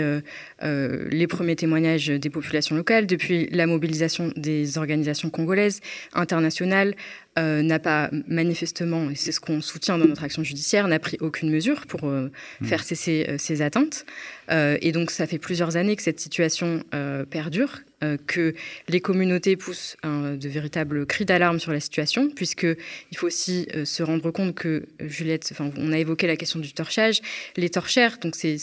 les 0.63 1.27
premiers 1.27 1.57
témoignages 1.57 2.07
des 2.07 2.31
populations 2.31 2.77
locales, 2.77 3.07
depuis 3.07 3.49
la 3.51 3.67
mobilisation 3.67 4.33
des 4.37 4.79
organisations 4.79 5.29
congolaises, 5.29 5.81
internationales, 6.15 6.95
euh, 7.39 7.63
n'a 7.63 7.79
pas 7.79 8.11
manifestement, 8.27 9.11
et 9.11 9.15
c'est 9.15 9.31
ce 9.31 9.39
qu'on 9.39 9.61
soutient 9.61 9.97
dans 9.97 10.07
notre 10.07 10.25
action 10.25 10.43
judiciaire, 10.43 10.89
n'a 10.89 10.99
pris 10.99 11.19
aucune 11.21 11.51
mesure 11.51 11.87
pour 11.87 12.09
euh, 12.09 12.33
mmh. 12.61 12.67
faire 12.67 12.83
cesser 12.83 13.27
euh, 13.29 13.37
ces 13.39 13.63
atteintes. 13.63 14.05
et 14.51 14.93
donc 14.93 15.11
ça 15.11 15.27
fait 15.27 15.39
plusieurs 15.39 15.77
années 15.77 15.95
que 15.95 16.03
cette 16.03 16.21
situation 16.21 16.83
perdure, 17.29 17.81
que 18.27 18.55
les 18.89 19.01
communautés 19.01 19.57
poussent 19.57 19.97
de 20.05 20.49
véritables 20.49 21.05
cris 21.05 21.27
d'alarme 21.27 21.61
sur 21.61 21.71
la 21.71 21.81
situation, 21.81 22.31
puisque 22.35 22.67
il 23.11 23.19
faut 23.19 23.27
aussi 23.27 23.69
se 23.85 24.03
rendre 24.03 24.31
compte 24.31 24.55
que 24.55 24.87
Juliette, 25.01 25.51
enfin 25.53 25.71
on 25.77 25.93
a 25.93 25.99
évoqué 25.99 26.27
la 26.27 26.37
question 26.37 26.61
du 26.61 26.73
torchage, 26.73 27.21
les 27.59 27.69
torchères, 27.69 28.17
donc 28.23 28.37
c'est 28.37 28.57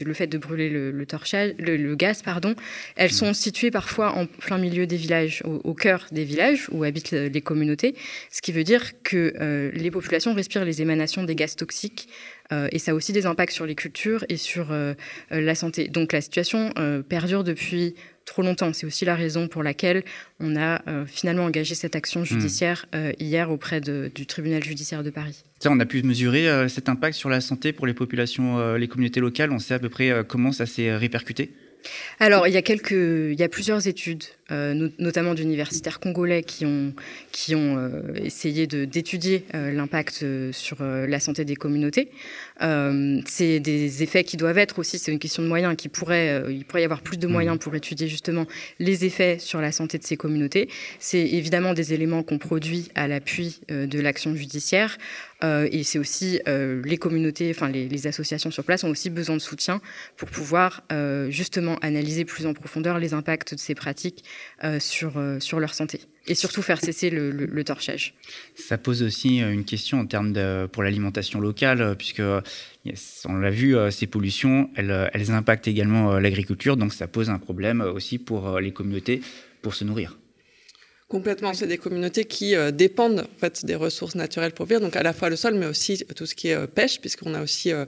le 0.00 0.14
fait 0.14 0.28
de 0.28 0.38
brûler 0.38 0.70
le, 0.70 1.04
torchage, 1.04 1.54
le, 1.58 1.96
gaz, 1.96 2.22
pardon, 2.22 2.54
elles 2.94 3.10
mmh. 3.10 3.24
sont 3.24 3.34
situées 3.34 3.72
parfois 3.72 4.12
en 4.12 4.26
plein 4.26 4.58
milieu 4.58 4.86
des 4.86 4.96
villages, 4.96 5.42
au, 5.44 5.60
au 5.64 5.74
cœur 5.74 6.06
des 6.12 6.24
villages 6.24 6.68
où 6.70 6.84
habitent 6.84 7.10
les 7.10 7.40
communautés 7.40 7.96
ce 8.30 8.42
qui 8.42 8.52
veut 8.52 8.64
dire 8.64 9.02
que 9.02 9.34
euh, 9.40 9.70
les 9.74 9.90
populations 9.90 10.34
respirent 10.34 10.64
les 10.64 10.82
émanations 10.82 11.22
des 11.24 11.34
gaz 11.34 11.56
toxiques 11.56 12.08
euh, 12.52 12.68
et 12.72 12.78
ça 12.78 12.92
a 12.92 12.94
aussi 12.94 13.12
des 13.12 13.26
impacts 13.26 13.52
sur 13.52 13.66
les 13.66 13.74
cultures 13.74 14.24
et 14.28 14.36
sur 14.36 14.70
euh, 14.70 14.94
la 15.30 15.54
santé. 15.54 15.88
Donc 15.88 16.12
la 16.12 16.20
situation 16.20 16.72
perdure 17.08 17.44
depuis 17.44 17.94
trop 18.24 18.42
longtemps. 18.42 18.72
C'est 18.72 18.86
aussi 18.86 19.04
la 19.04 19.14
raison 19.14 19.48
pour 19.48 19.62
laquelle 19.62 20.02
on 20.40 20.56
a 20.56 20.80
finalement 21.06 21.44
engagé 21.44 21.74
cette 21.74 21.94
action 21.94 22.20
hmm. 22.20 22.26
judiciaire 22.26 22.86
hier 23.18 23.50
auprès 23.50 23.80
du 23.80 24.26
tribunal 24.26 24.62
judiciaire 24.62 25.02
de 25.02 25.10
Paris. 25.10 25.44
on 25.64 25.78
a 25.80 25.86
pu 25.86 26.02
mesurer 26.02 26.68
cet 26.68 26.88
impact 26.88 27.16
sur 27.16 27.28
la 27.28 27.40
santé 27.40 27.72
pour 27.72 27.86
les 27.86 27.94
populations, 27.94 28.74
les 28.76 28.88
communautés 28.88 29.20
locales. 29.20 29.52
On 29.52 29.58
sait 29.58 29.74
à 29.74 29.78
peu 29.78 29.90
près 29.90 30.24
comment 30.26 30.52
ça 30.52 30.66
s'est 30.66 30.94
répercuté? 30.94 31.52
Alors, 32.20 32.46
il 32.46 32.54
y 32.54 32.56
a 32.56 32.62
quelques, 32.62 32.92
il 32.92 33.38
y 33.38 33.42
a 33.42 33.48
plusieurs 33.48 33.86
études 33.86 34.24
euh, 34.52 34.90
notamment 34.98 35.32
d'universitaires 35.32 36.00
congolais 36.00 36.42
qui 36.42 36.66
ont, 36.66 36.92
qui 37.32 37.54
ont 37.54 37.78
euh, 37.78 38.02
essayé 38.16 38.66
d'étudier 38.66 39.46
euh, 39.54 39.72
l'impact 39.72 40.22
sur 40.52 40.82
la 40.82 41.18
santé 41.18 41.46
des 41.46 41.56
communautés. 41.56 42.10
c'est 43.26 43.60
des 43.60 44.02
effets 44.02 44.22
qui 44.22 44.36
doivent 44.36 44.58
être 44.58 44.78
aussi, 44.78 44.98
c'est 44.98 45.12
une 45.12 45.18
question 45.18 45.42
de 45.42 45.48
moyens, 45.48 45.74
qui 45.76 45.88
pourrait, 45.88 46.42
il 46.50 46.64
pourrait 46.64 46.82
y 46.82 46.84
avoir 46.84 47.00
plus 47.00 47.16
de 47.16 47.26
moyens 47.26 47.56
mmh. 47.56 47.60
pour 47.60 47.74
étudier 47.74 48.06
justement 48.06 48.46
les 48.78 49.04
effets 49.04 49.38
sur 49.38 49.60
la 49.60 49.72
santé 49.72 49.98
de 49.98 50.04
ces 50.04 50.16
communautés. 50.16 50.68
C'est 50.98 51.20
évidemment 51.20 51.72
des 51.72 51.94
éléments 51.94 52.22
qu'on 52.22 52.38
produit 52.38 52.90
à 52.94 53.08
l'appui 53.08 53.60
de 53.68 54.00
l'action 54.00 54.34
judiciaire. 54.34 54.98
et 55.42 55.82
c'est 55.84 55.98
aussi 55.98 56.40
les 56.46 56.96
communautés, 56.98 57.50
enfin 57.50 57.68
les, 57.68 57.88
les, 57.88 58.06
associations 58.06 58.50
sur 58.50 58.64
place 58.64 58.84
ont 58.84 58.90
aussi 58.90 59.10
besoin 59.10 59.36
de 59.36 59.42
soutien 59.42 59.80
pour 60.16 60.28
pouvoir 60.28 60.82
justement 61.28 61.76
analyser 61.80 62.24
plus 62.24 62.46
en 62.46 62.54
profondeur 62.54 62.98
les 62.98 63.14
impacts 63.14 63.54
de 63.54 63.60
ces 63.60 63.74
pratiques 63.74 64.24
sur, 64.78 65.18
euh, 65.18 65.40
sur 65.40 65.60
leur 65.60 65.74
santé 65.74 66.00
et 66.26 66.34
surtout 66.34 66.62
faire 66.62 66.80
cesser 66.80 67.10
le, 67.10 67.64
torchage. 67.64 68.14
Ça 68.54 68.78
pose 68.78 69.02
aussi 69.02 69.42
euh, 69.42 69.52
une 69.52 69.64
question 69.64 70.00
en 70.00 70.06
termes 70.06 70.32
de, 70.32 70.66
pour 70.66 70.82
l'alimentation 70.82 71.40
locale, 71.40 71.96
puisque 71.96 72.22
on 73.26 73.34
l'a 73.34 73.50
vu, 73.50 73.76
ces 73.90 74.06
pollutions, 74.06 74.70
elles 74.76 75.30
impactent 75.30 75.68
également 75.68 76.18
l'agriculture, 76.18 76.76
donc 76.76 76.92
ça 76.92 77.06
pose 77.08 77.30
un 77.30 77.38
problème 77.38 77.80
aussi 77.80 78.18
pour 78.18 78.58
les 78.60 78.72
communautés 78.72 79.20
pour 79.62 79.74
se 79.74 79.84
nourrir. 79.84 80.18
Complètement, 81.08 81.52
c'est 81.52 81.66
des 81.66 81.76
communautés 81.76 82.24
qui 82.24 82.56
euh, 82.56 82.70
dépendent 82.70 83.20
en 83.20 83.38
fait 83.38 83.66
des 83.66 83.74
ressources 83.74 84.14
naturelles 84.14 84.52
pour 84.52 84.64
vivre, 84.64 84.80
donc 84.80 84.96
à 84.96 85.02
la 85.02 85.12
fois 85.12 85.28
le 85.28 85.36
sol, 85.36 85.52
mais 85.52 85.66
aussi 85.66 86.02
tout 86.16 86.24
ce 86.24 86.34
qui 86.34 86.48
est 86.48 86.54
euh, 86.54 86.66
pêche, 86.66 86.98
puisqu'on 86.98 87.34
a 87.34 87.42
aussi 87.42 87.72
euh, 87.72 87.84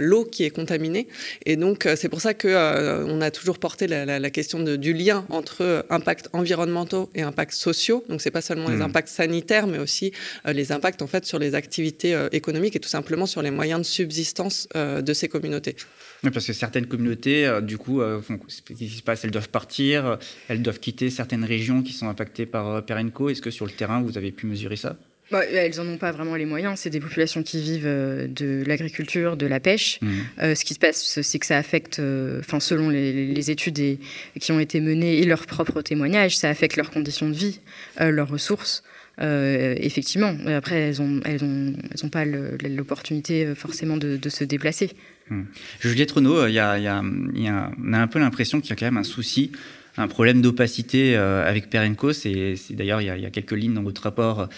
l'eau 0.00 0.24
qui 0.24 0.44
est 0.44 0.50
contaminée. 0.50 1.08
Et 1.44 1.56
donc 1.56 1.88
c'est 1.96 2.08
pour 2.08 2.20
ça 2.20 2.34
que 2.34 3.02
on 3.04 3.20
a 3.20 3.32
toujours 3.32 3.58
porté 3.58 3.88
la, 3.88 4.30
question 4.30 4.60
de, 4.60 4.76
du 4.76 4.92
lien 4.92 5.26
entre 5.28 5.84
impacts 5.90 6.28
environnementaux 6.32 7.10
et 7.16 7.22
impacts 7.22 7.54
sociaux. 7.54 8.04
Donc 8.08 8.22
c'est 8.22 8.30
pas 8.30 8.40
seulement 8.40 8.68
les 8.68 8.76
mmh. 8.76 8.82
impacts 8.82 9.08
sanitaires, 9.08 9.66
mais 9.66 9.78
aussi 9.78 10.12
les 10.46 10.70
impacts 10.70 11.02
en 11.02 11.08
fait 11.08 11.26
sur 11.26 11.40
les 11.40 11.56
activités 11.56 12.16
économiques 12.30 12.76
et 12.76 12.80
tout 12.80 12.88
simplement 12.88 13.26
sur 13.26 13.42
les 13.42 13.50
moyens 13.50 13.80
de 13.80 13.86
subsistance 13.86 14.68
de 14.74 15.12
ces 15.12 15.28
communautés. 15.28 15.74
Oui, 16.22 16.30
parce 16.30 16.46
que 16.46 16.52
certaines 16.52 16.86
communautés, 16.86 17.58
du 17.62 17.76
coup, 17.76 18.00
font, 18.22 18.38
ce 18.46 18.62
qui 18.62 18.88
se 18.88 19.02
passe, 19.02 19.24
elles 19.24 19.32
doivent 19.32 19.48
partir, 19.48 20.18
elles 20.48 20.62
doivent 20.62 20.80
quitter 20.80 21.10
certaines 21.10 21.44
régions 21.44 21.82
qui 21.82 21.92
sont 21.92 22.08
impactées 22.08 22.46
par 22.52 22.68
euh, 22.68 22.80
Perenco. 22.80 23.30
Est-ce 23.30 23.42
que 23.42 23.50
sur 23.50 23.66
le 23.66 23.72
terrain, 23.72 24.00
vous 24.00 24.16
avez 24.16 24.30
pu 24.30 24.46
mesurer 24.46 24.76
ça? 24.76 24.96
Bah, 25.30 25.44
elles 25.44 25.76
n'en 25.76 25.86
ont 25.86 25.96
pas 25.96 26.12
vraiment 26.12 26.36
les 26.36 26.44
moyens. 26.44 26.78
C'est 26.78 26.90
des 26.90 27.00
populations 27.00 27.42
qui 27.42 27.60
vivent 27.60 27.86
euh, 27.86 28.28
de 28.28 28.62
l'agriculture, 28.66 29.36
de 29.36 29.46
la 29.46 29.58
pêche. 29.58 29.98
Mmh. 30.00 30.08
Euh, 30.42 30.54
ce 30.54 30.64
qui 30.64 30.74
se 30.74 30.78
passe, 30.78 31.20
c'est 31.20 31.38
que 31.38 31.46
ça 31.46 31.56
affecte, 31.56 32.00
enfin, 32.38 32.60
selon 32.60 32.90
les, 32.90 33.50
études 33.50 33.98
qui 34.38 34.52
ont 34.52 34.60
été 34.60 34.80
menées 34.80 35.18
et 35.18 35.24
leurs 35.24 35.46
propres 35.46 35.82
témoignages, 35.82 36.36
ça 36.36 36.48
affecte 36.48 36.76
leurs 36.76 36.90
conditions 36.90 37.28
de 37.28 37.34
vie, 37.34 37.58
leurs 37.98 38.28
ressources. 38.28 38.84
effectivement, 39.18 40.36
après, 40.46 40.76
elles 40.76 41.00
n'ont 41.00 41.20
elles 41.24 41.42
ont, 41.42 41.72
elles 41.90 42.04
ont 42.04 42.08
pas 42.08 42.24
l'opportunité 42.24 43.52
forcément 43.56 43.96
de, 43.96 44.28
se 44.28 44.44
déplacer. 44.44 44.90
Mmh. 45.28 45.42
Juliette 45.80 46.12
Renaud, 46.12 46.46
il 46.46 46.54
y 46.54 46.60
a, 46.60 46.78
y 46.78 46.86
a, 46.86 47.02
on 47.02 47.92
a 47.92 47.98
un 47.98 48.06
peu 48.06 48.20
l'impression 48.20 48.60
qu'il 48.60 48.70
y 48.70 48.72
a 48.74 48.76
quand 48.76 48.86
même 48.86 48.96
un 48.96 49.02
souci 49.02 49.50
un 49.96 50.08
problème 50.08 50.42
d'opacité 50.42 51.16
euh, 51.16 51.48
avec 51.48 51.70
Perenco. 51.70 52.12
C'est, 52.12 52.56
d'ailleurs, 52.70 53.00
il, 53.00 53.06
y, 53.06 53.26
a 53.26 53.30
quelques 53.30 53.52
lignes 53.52 53.74
dans 53.74 53.82
votre 53.82 54.02
rapport 54.02 54.48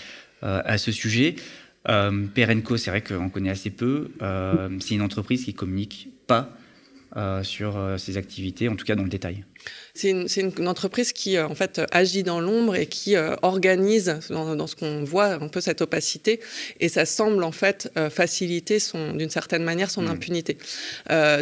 euh, 0.43 0.63
à 0.65 0.79
ce 0.79 0.93
sujet. 0.93 1.37
Euh, 1.89 2.27
Perenco, 2.35 2.77
c'est 2.77 2.91
vrai 2.91 3.03
qu'on 3.03 3.29
connaît 3.31 3.51
assez 3.51 3.71
peu. 3.71 4.11
c'est 4.81 4.95
une 4.95 5.03
entreprise 5.03 5.45
qui 5.45 5.55
communique 5.55 6.09
pas 6.27 6.51
sur 7.43 7.79
ses 7.97 8.17
activités, 8.17 8.69
en 8.69 8.75
tout 8.75 8.85
cas 8.85 8.97
dans 8.97 9.05
le 9.05 9.09
détail. 9.09 9.45
C'est 9.97 10.11
une, 10.11 10.27
une, 10.59 10.67
entreprise 10.67 11.13
qui 11.13 11.37
euh, 11.37 11.47
en 11.47 11.55
fait 11.55 11.81
agit 11.93 12.25
dans 12.25 12.41
l'ombre 12.41 12.75
et 12.75 12.87
qui 12.87 13.15
euh, 13.15 13.37
organise 13.43 14.19
dans, 14.29 14.57
dans 14.57 14.67
ce 14.67 14.75
qu'on 14.75 15.05
voit 15.05 15.35
un 15.35 15.47
peu 15.47 15.61
cette 15.61 15.83
opacité 15.83 16.41
et 16.81 16.89
ça 16.89 17.07
semble 17.07 17.45
en 17.45 17.53
fait 17.53 17.93
euh, 17.97 18.11
faciliter 18.11 18.79
d'une 19.15 19.31
certaine 19.31 19.63
manière 19.63 19.93
son 19.93 20.03
mmh. 20.03 20.09
impunité. 20.09 20.59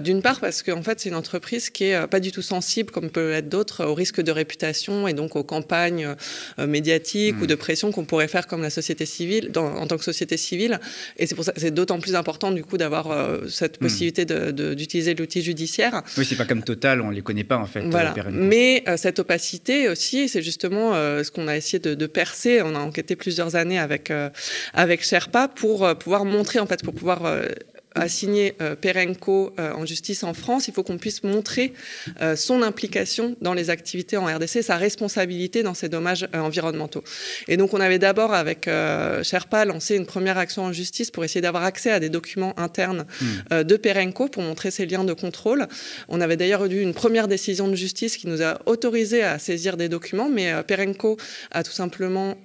D'une 0.02 0.20
part 0.20 0.40
parce 0.40 0.62
qu'en 0.62 0.82
fait 0.82 1.00
c'est 1.00 1.08
une 1.08 1.14
entreprise 1.14 1.70
qui 1.70 1.84
est 1.84 2.06
pas 2.08 2.20
du 2.20 2.30
tout 2.30 2.42
sensible 2.42 2.90
comme 2.90 3.08
peut 3.08 3.32
être 3.32 3.48
d'autres 3.48 3.86
au 3.86 3.94
risque 3.94 4.20
de 4.20 4.30
réputation 4.30 5.08
et 5.08 5.14
donc 5.14 5.34
aux 5.34 5.44
campagnes 5.44 6.14
médiatiques 6.58 7.36
ou 7.40 7.44
mmh. 7.44 7.46
de 7.46 7.54
pression 7.54 7.90
qu'on 7.90 8.04
pourrait 8.04 8.28
faire 8.28 8.46
comme 8.46 8.60
la 8.60 8.70
société 8.70 9.06
civile 9.06 9.50
dans, 9.50 9.76
en 9.76 9.86
tant 9.86 9.96
que 9.96 10.04
société 10.04 10.36
civile 10.36 10.78
et 11.16 11.26
c'est 11.26 11.34
pour 11.34 11.44
ça 11.44 11.54
c'est 11.56 11.72
d'autant 11.72 12.00
plus 12.00 12.14
important 12.14 12.50
du 12.50 12.64
coup 12.64 12.76
d'avoir 12.76 13.38
cette 13.48 13.80
mmh. 13.80 13.84
possibilité 13.84 14.24
d'utiliser 14.24 15.14
l'outil 15.14 15.40
judiciaire. 15.42 16.02
Oui 16.18 16.26
c'est 16.26 16.36
pas 16.36 16.44
comme 16.44 16.62
Total 16.62 17.00
on 17.00 17.10
les 17.10 17.22
connaît 17.22 17.44
pas 17.44 17.56
en 17.56 17.66
fait. 17.66 17.80
Voilà. 17.80 18.11
Mais 18.30 18.84
euh, 18.88 18.96
cette 18.96 19.18
opacité 19.18 19.88
aussi, 19.88 20.28
c'est 20.28 20.42
justement 20.42 20.94
euh, 20.94 21.22
ce 21.22 21.30
qu'on 21.30 21.48
a 21.48 21.56
essayé 21.56 21.78
de, 21.78 21.94
de, 21.94 22.06
percer. 22.06 22.62
On 22.62 22.74
a 22.74 22.78
enquêté 22.78 23.16
plusieurs 23.16 23.56
années 23.56 23.78
avec 23.78 24.10
euh, 24.10 24.30
avec 24.74 25.04
Sherpa 25.04 25.48
pour 25.48 25.96
pouvoir 25.98 26.24
montrer 26.24 26.58
en 26.58 26.66
fait, 26.66 26.82
pour 26.82 26.94
pouvoir 26.94 27.22
assigner 27.94 28.54
euh, 28.60 28.74
Perenco 28.74 29.52
euh, 29.58 29.72
en 29.72 29.86
justice 29.86 30.24
en 30.24 30.34
France, 30.34 30.68
il 30.68 30.74
faut 30.74 30.82
qu'on 30.82 30.98
puisse 30.98 31.22
montrer 31.24 31.72
euh, 32.20 32.36
son 32.36 32.62
implication 32.62 33.36
dans 33.40 33.54
les 33.54 33.70
activités 33.70 34.16
en 34.16 34.26
RDC, 34.26 34.62
sa 34.62 34.76
responsabilité 34.76 35.62
dans 35.62 35.74
ces 35.74 35.88
dommages 35.88 36.28
environnementaux. 36.32 37.04
Et 37.48 37.56
donc 37.56 37.74
on 37.74 37.80
avait 37.80 37.98
d'abord 37.98 38.34
avec 38.34 38.68
Sherpa 39.22 39.64
lancé 39.64 39.96
une 39.96 40.06
première 40.06 40.38
action 40.38 40.64
en 40.64 40.72
justice 40.72 41.10
pour 41.10 41.24
essayer 41.24 41.40
d'avoir 41.40 41.64
accès 41.64 41.90
à 41.90 42.00
des 42.00 42.08
documents 42.08 42.58
internes 42.58 43.06
hmm. 43.20 43.62
de 43.62 43.76
Perenco 43.76 44.28
pour 44.28 44.42
montrer 44.42 44.70
ses 44.70 44.86
liens 44.86 45.04
de 45.04 45.12
contrôle. 45.12 45.66
On 46.08 46.20
avait 46.20 46.36
d'ailleurs 46.36 46.64
eu 46.64 46.80
une 46.80 46.94
première 46.94 47.28
décision 47.28 47.68
de 47.68 47.74
justice 47.74 48.16
qui 48.16 48.26
nous 48.26 48.42
a 48.42 48.60
autorisé 48.66 49.22
à 49.22 49.38
saisir 49.38 49.76
des 49.76 49.88
documents, 49.88 50.28
mais 50.28 50.62
Perenco 50.64 51.16
a 51.50 51.62
tout 51.62 51.72
simplement 51.72 52.36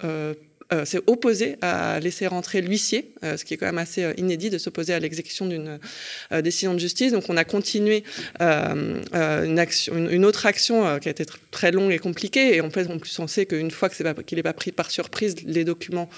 euh, 0.70 0.84
s'est 0.84 1.00
opposé 1.06 1.56
à 1.62 1.98
laisser 1.98 2.26
rentrer 2.26 2.60
l'huissier, 2.60 3.10
euh, 3.24 3.38
ce 3.38 3.46
qui 3.46 3.54
est 3.54 3.56
quand 3.56 3.64
même 3.64 3.78
assez 3.78 4.04
euh, 4.04 4.12
inédit 4.18 4.50
de 4.50 4.58
s'opposer 4.58 4.92
à 4.92 4.98
l'exécution 4.98 5.46
d'une 5.46 5.78
décision 6.42 6.74
de 6.74 6.78
justice. 6.78 7.12
Donc 7.12 7.24
on 7.30 7.38
a 7.38 7.44
continué 7.44 8.04
une, 8.38 10.24
autre 10.26 10.44
action 10.44 10.98
qui 10.98 11.08
a 11.08 11.10
été 11.10 11.24
très 11.50 11.72
longue 11.72 11.90
et 11.92 11.98
compliquée. 11.98 12.54
Et 12.54 12.60
en 12.60 12.68
fait, 12.68 12.86
en 12.90 12.98
plus, 12.98 13.18
on 13.18 13.26
sait 13.26 13.46
qu'une 13.46 13.70
fois 13.70 13.88
qu'il 13.88 14.04
n'est 14.04 14.42
pas 14.42 14.52
pris 14.52 14.72
par 14.72 14.90
surprise, 14.90 15.36
les 15.44 15.64
documents 15.64 16.10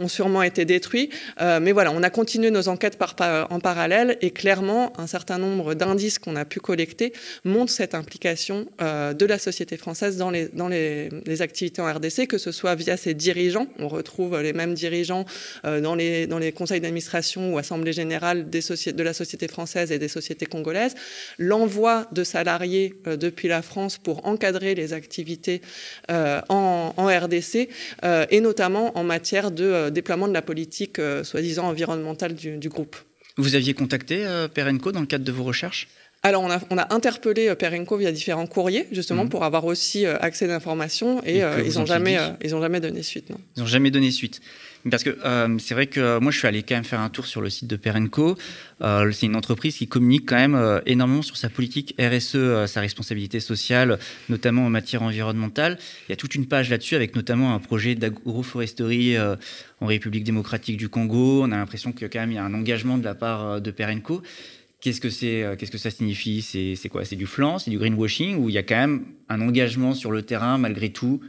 ont 0.00 0.08
sûrement 0.08 0.42
été 0.42 0.64
détruits. 0.64 1.10
mais 1.38 1.72
voilà, 1.72 1.92
on 1.92 2.02
a 2.02 2.10
continué 2.10 2.50
nos 2.50 2.68
enquêtes 2.68 2.98
en 3.20 3.60
parallèle 3.60 4.18
et 4.20 4.30
clairement, 4.30 4.92
un 4.98 5.06
certain 5.06 5.38
nombre 5.38 5.74
d'indices 5.74 6.18
qu'on 6.18 6.36
a 6.36 6.44
pu 6.44 6.60
collecter 6.60 7.12
montrent 7.44 7.72
cette 7.72 7.94
implication 7.94 8.66
de 8.80 9.26
la 9.26 9.38
société 9.38 9.76
française 9.76 10.16
dans 10.16 10.30
les, 10.30 11.42
activités 11.42 11.82
en 11.82 11.92
RDC, 11.92 12.26
que 12.26 12.38
ce 12.38 12.52
soit 12.52 12.74
via 12.74 12.96
ses 12.96 13.14
dirigeants. 13.14 13.68
Retrouve 13.92 14.40
les 14.40 14.52
mêmes 14.52 14.74
dirigeants 14.74 15.24
euh, 15.64 15.80
dans, 15.80 15.94
les, 15.94 16.26
dans 16.26 16.38
les 16.38 16.52
conseils 16.52 16.80
d'administration 16.80 17.54
ou 17.54 17.58
assemblées 17.58 17.92
générales 17.92 18.50
de 18.50 19.02
la 19.02 19.12
société 19.12 19.48
française 19.48 19.92
et 19.92 19.98
des 19.98 20.08
sociétés 20.08 20.46
congolaises, 20.46 20.94
l'envoi 21.38 22.06
de 22.12 22.24
salariés 22.24 22.94
euh, 23.06 23.16
depuis 23.16 23.48
la 23.48 23.62
France 23.62 23.98
pour 23.98 24.26
encadrer 24.26 24.74
les 24.74 24.92
activités 24.92 25.62
euh, 26.10 26.40
en, 26.48 26.94
en, 26.96 27.06
RDC 27.06 27.68
et 28.30 28.40
notamment 28.40 28.96
en 28.96 29.04
matière 29.04 29.50
de 29.50 29.90
déploiement 29.90 30.28
de 30.28 30.32
la 30.32 30.42
politique 30.42 30.98
soi-disant 31.22 31.68
environnementale 31.68 32.34
du, 32.34 32.56
du, 32.56 32.68
groupe. 32.68 32.96
Vous 33.36 33.54
aviez 33.54 33.74
contacté 33.74 34.24
Perenco 34.54 34.92
dans 34.92 35.00
le 35.00 35.06
cadre 35.06 35.24
de 35.24 35.32
vos 35.32 35.44
recherches? 35.44 35.88
Alors, 36.22 36.42
on 36.42 36.50
a, 36.50 36.60
on 36.70 36.78
a 36.78 36.94
interpellé 36.94 37.52
Perenco 37.56 37.96
via 37.96 38.12
différents 38.12 38.46
courriers, 38.46 38.86
justement, 38.92 39.24
mmh. 39.24 39.28
pour 39.28 39.44
avoir 39.44 39.64
aussi 39.64 40.06
accès 40.06 40.46
d'informations, 40.46 41.20
et, 41.24 41.38
ils 41.38 41.78
n'ont 41.78 41.86
jamais, 41.86 42.16
ils 42.44 42.54
ont 42.54 42.60
jamais 42.60 42.80
donné 42.80 43.02
suite. 43.02 43.30
Non. 43.30 43.38
Ils 43.56 43.60
n'ont 43.60 43.66
jamais 43.66 43.90
donné 43.90 44.10
suite. 44.10 44.40
Parce 44.90 45.04
que 45.04 45.16
euh, 45.24 45.58
c'est 45.58 45.74
vrai 45.74 45.86
que 45.86 46.18
moi, 46.18 46.32
je 46.32 46.38
suis 46.38 46.48
allé 46.48 46.62
quand 46.62 46.74
même 46.74 46.84
faire 46.84 47.00
un 47.00 47.08
tour 47.08 47.26
sur 47.26 47.40
le 47.40 47.50
site 47.50 47.68
de 47.68 47.76
Perenco. 47.76 48.36
Euh, 48.82 49.12
c'est 49.12 49.26
une 49.26 49.36
entreprise 49.36 49.76
qui 49.76 49.86
communique 49.86 50.28
quand 50.28 50.36
même 50.36 50.54
euh, 50.54 50.80
énormément 50.86 51.22
sur 51.22 51.36
sa 51.36 51.48
politique 51.48 51.94
RSE, 52.00 52.66
sa 52.66 52.80
responsabilité 52.80 53.38
sociale, 53.38 53.98
notamment 54.28 54.66
en 54.66 54.70
matière 54.70 55.02
environnementale. 55.02 55.78
Il 56.08 56.10
y 56.10 56.12
a 56.12 56.16
toute 56.16 56.34
une 56.34 56.46
page 56.46 56.68
là-dessus 56.68 56.96
avec 56.96 57.14
notamment 57.14 57.54
un 57.54 57.60
projet 57.60 57.94
d'agroforesterie 57.94 59.16
en 59.80 59.86
République 59.86 60.24
démocratique 60.24 60.76
du 60.76 60.88
Congo. 60.88 61.42
On 61.42 61.52
a 61.52 61.56
l'impression 61.56 61.92
que 61.92 62.06
quand 62.06 62.20
même 62.20 62.32
il 62.32 62.36
y 62.36 62.38
a 62.38 62.44
un 62.44 62.54
engagement 62.54 62.98
de 62.98 63.04
la 63.04 63.14
part 63.14 63.60
de 63.60 63.70
Perenco. 63.70 64.22
Qu'est-ce 64.82 65.00
que 65.00 65.08
c'est 65.10 65.44
Qu'est-ce 65.58 65.70
que 65.70 65.78
ça 65.78 65.90
signifie? 65.90 66.42
C'est 66.42 66.88
quoi? 66.90 67.06
C'est 67.06 67.16
du 67.16 67.26
flanc? 67.26 67.58
C'est 67.58 67.70
du 67.70 67.78
greenwashing? 67.78 68.36
Ou 68.36 68.50
il 68.50 68.54
y 68.54 68.58
a 68.58 68.62
quand 68.62 68.76
même 68.76 69.06
un 69.30 69.40
engagement 69.40 69.94
sur 69.94 70.10
le 70.10 70.22
terrain 70.22 70.58
malgré 70.58 70.90
tout 70.90 71.20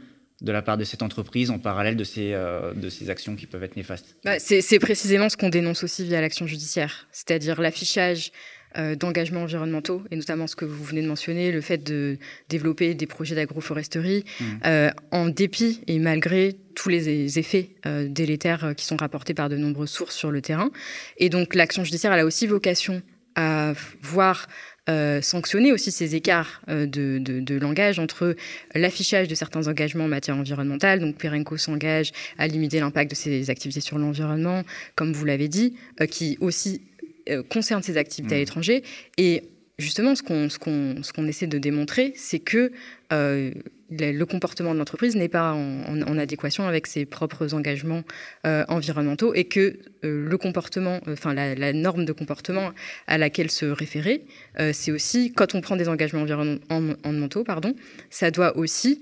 de 0.44 0.52
la 0.52 0.62
part 0.62 0.76
de 0.76 0.84
cette 0.84 1.02
entreprise 1.02 1.50
en 1.50 1.58
parallèle 1.58 1.96
de 1.96 2.04
ces, 2.04 2.32
euh, 2.32 2.74
de 2.74 2.88
ces 2.88 3.10
actions 3.10 3.36
qui 3.36 3.46
peuvent 3.46 3.62
être 3.62 3.76
néfastes? 3.76 4.16
Bah, 4.24 4.38
C'est 4.38 4.78
précisément 4.78 5.28
ce 5.28 5.36
qu'on 5.36 5.48
dénonce 5.48 5.82
aussi 5.84 6.04
via 6.04 6.20
l'action 6.20 6.46
judiciaire, 6.46 7.06
c'est-à-dire 7.12 7.60
l'affichage 7.60 8.32
euh, 8.76 8.96
d'engagements 8.96 9.42
environnementaux, 9.42 10.02
et 10.10 10.16
notamment 10.16 10.46
ce 10.46 10.56
que 10.56 10.64
vous 10.64 10.82
venez 10.82 11.00
de 11.00 11.06
mentionner, 11.06 11.52
le 11.52 11.60
fait 11.60 11.78
de 11.78 12.18
développer 12.48 12.94
des 12.94 13.06
projets 13.06 13.36
d'agroforesterie, 13.36 14.24
mmh. 14.40 14.44
euh, 14.66 14.90
en 15.12 15.28
dépit 15.28 15.80
et 15.86 15.98
malgré 15.98 16.56
tous 16.74 16.88
les 16.88 17.38
effets 17.38 17.70
délétères 18.08 18.74
qui 18.76 18.84
sont 18.84 18.96
rapportés 18.96 19.32
par 19.32 19.48
de 19.48 19.56
nombreuses 19.56 19.90
sources 19.90 20.16
sur 20.16 20.32
le 20.32 20.42
terrain. 20.42 20.72
Et 21.18 21.28
donc 21.28 21.54
l'action 21.54 21.84
judiciaire, 21.84 22.12
elle 22.12 22.18
a 22.18 22.26
aussi 22.26 22.48
vocation 22.48 23.00
à 23.36 23.72
voir 24.02 24.46
sanctionner 25.22 25.72
aussi 25.72 25.90
ces 25.90 26.14
écarts 26.14 26.60
de, 26.68 27.58
langage 27.58 27.98
entre 27.98 28.36
l'affichage 28.74 29.28
de 29.28 29.34
certains 29.34 29.66
engagements 29.66 30.04
en 30.04 30.08
matière 30.08 30.36
environnementale. 30.36 31.00
Donc 31.00 31.16
Perenco 31.16 31.56
s'engage 31.56 32.12
à 32.36 32.46
limiter 32.46 32.80
l'impact 32.80 33.10
de 33.10 33.16
ses 33.16 33.48
activités 33.48 33.80
sur 33.80 33.98
l'environnement, 33.98 34.62
comme 34.94 35.14
vous 35.14 35.24
l'avez 35.24 35.48
dit, 35.48 35.74
qui 36.10 36.36
aussi 36.40 36.82
concerne 37.48 37.82
ses 37.82 37.96
activités 37.96 38.34
à 38.34 38.38
mmh. 38.38 38.40
l'étranger. 38.40 38.84
Et 39.16 39.44
justement, 39.78 40.14
ce 40.14 40.22
qu'on 40.22 41.26
essaie 41.26 41.46
de 41.46 41.58
démontrer, 41.58 42.12
c'est 42.16 42.38
que 42.38 42.72
euh, 43.12 43.50
le 43.90 44.24
comportement 44.24 44.72
de 44.72 44.78
l'entreprise 44.78 45.16
n'est 45.16 45.28
pas 45.28 45.52
en, 45.52 46.18
adéquation 46.18 46.66
avec 46.66 46.86
ses 46.86 47.04
propres 47.04 47.54
engagements 47.54 48.02
euh, 48.46 48.64
environnementaux 48.68 49.34
et 49.34 49.44
que 49.44 49.78
euh, 50.04 50.28
le 50.28 50.38
comportement, 50.38 51.00
enfin 51.08 51.34
la, 51.34 51.72
norme 51.72 52.04
de 52.04 52.12
comportement 52.12 52.70
à 53.06 53.18
laquelle 53.18 53.50
se 53.50 53.66
référer, 53.66 54.24
c'est 54.72 54.92
aussi 54.92 55.32
quand 55.32 55.54
on 55.54 55.60
prend 55.60 55.76
des 55.76 55.88
engagements 55.88 56.22
environnementaux, 56.22 57.44
pardon, 57.44 57.74
ça 58.10 58.30
doit 58.30 58.56
aussi 58.56 59.00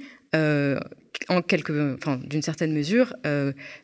en 1.29 1.43
quelque, 1.43 1.95
enfin, 1.95 2.19
d'une 2.25 2.43
certaine 2.43 2.73
mesure, 2.73 3.15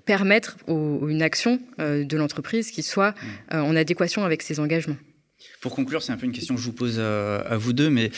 permettre 0.07 0.57
une 0.69 1.23
action 1.23 1.61
de 1.79 2.17
l'entreprise 2.17 2.71
qui 2.71 2.83
soit 2.83 3.11
mmh. 3.11 3.57
en 3.57 3.77
adéquation 3.77 4.25
avec 4.25 4.43
ses 4.43 4.59
engagements. 4.61 4.97
Pour 5.61 5.75
conclure, 5.75 6.03
c'est 6.03 6.13
un 6.13 6.17
peu 6.17 6.27
une 6.27 6.33
question 6.33 6.55
que 6.55 6.61
je 6.61 6.67
vous 6.67 6.73
pose 6.73 6.97
euh, 6.99 7.43
à, 7.45 7.57
vous 7.57 7.73
deux, 7.73 7.91
mais 7.91 8.11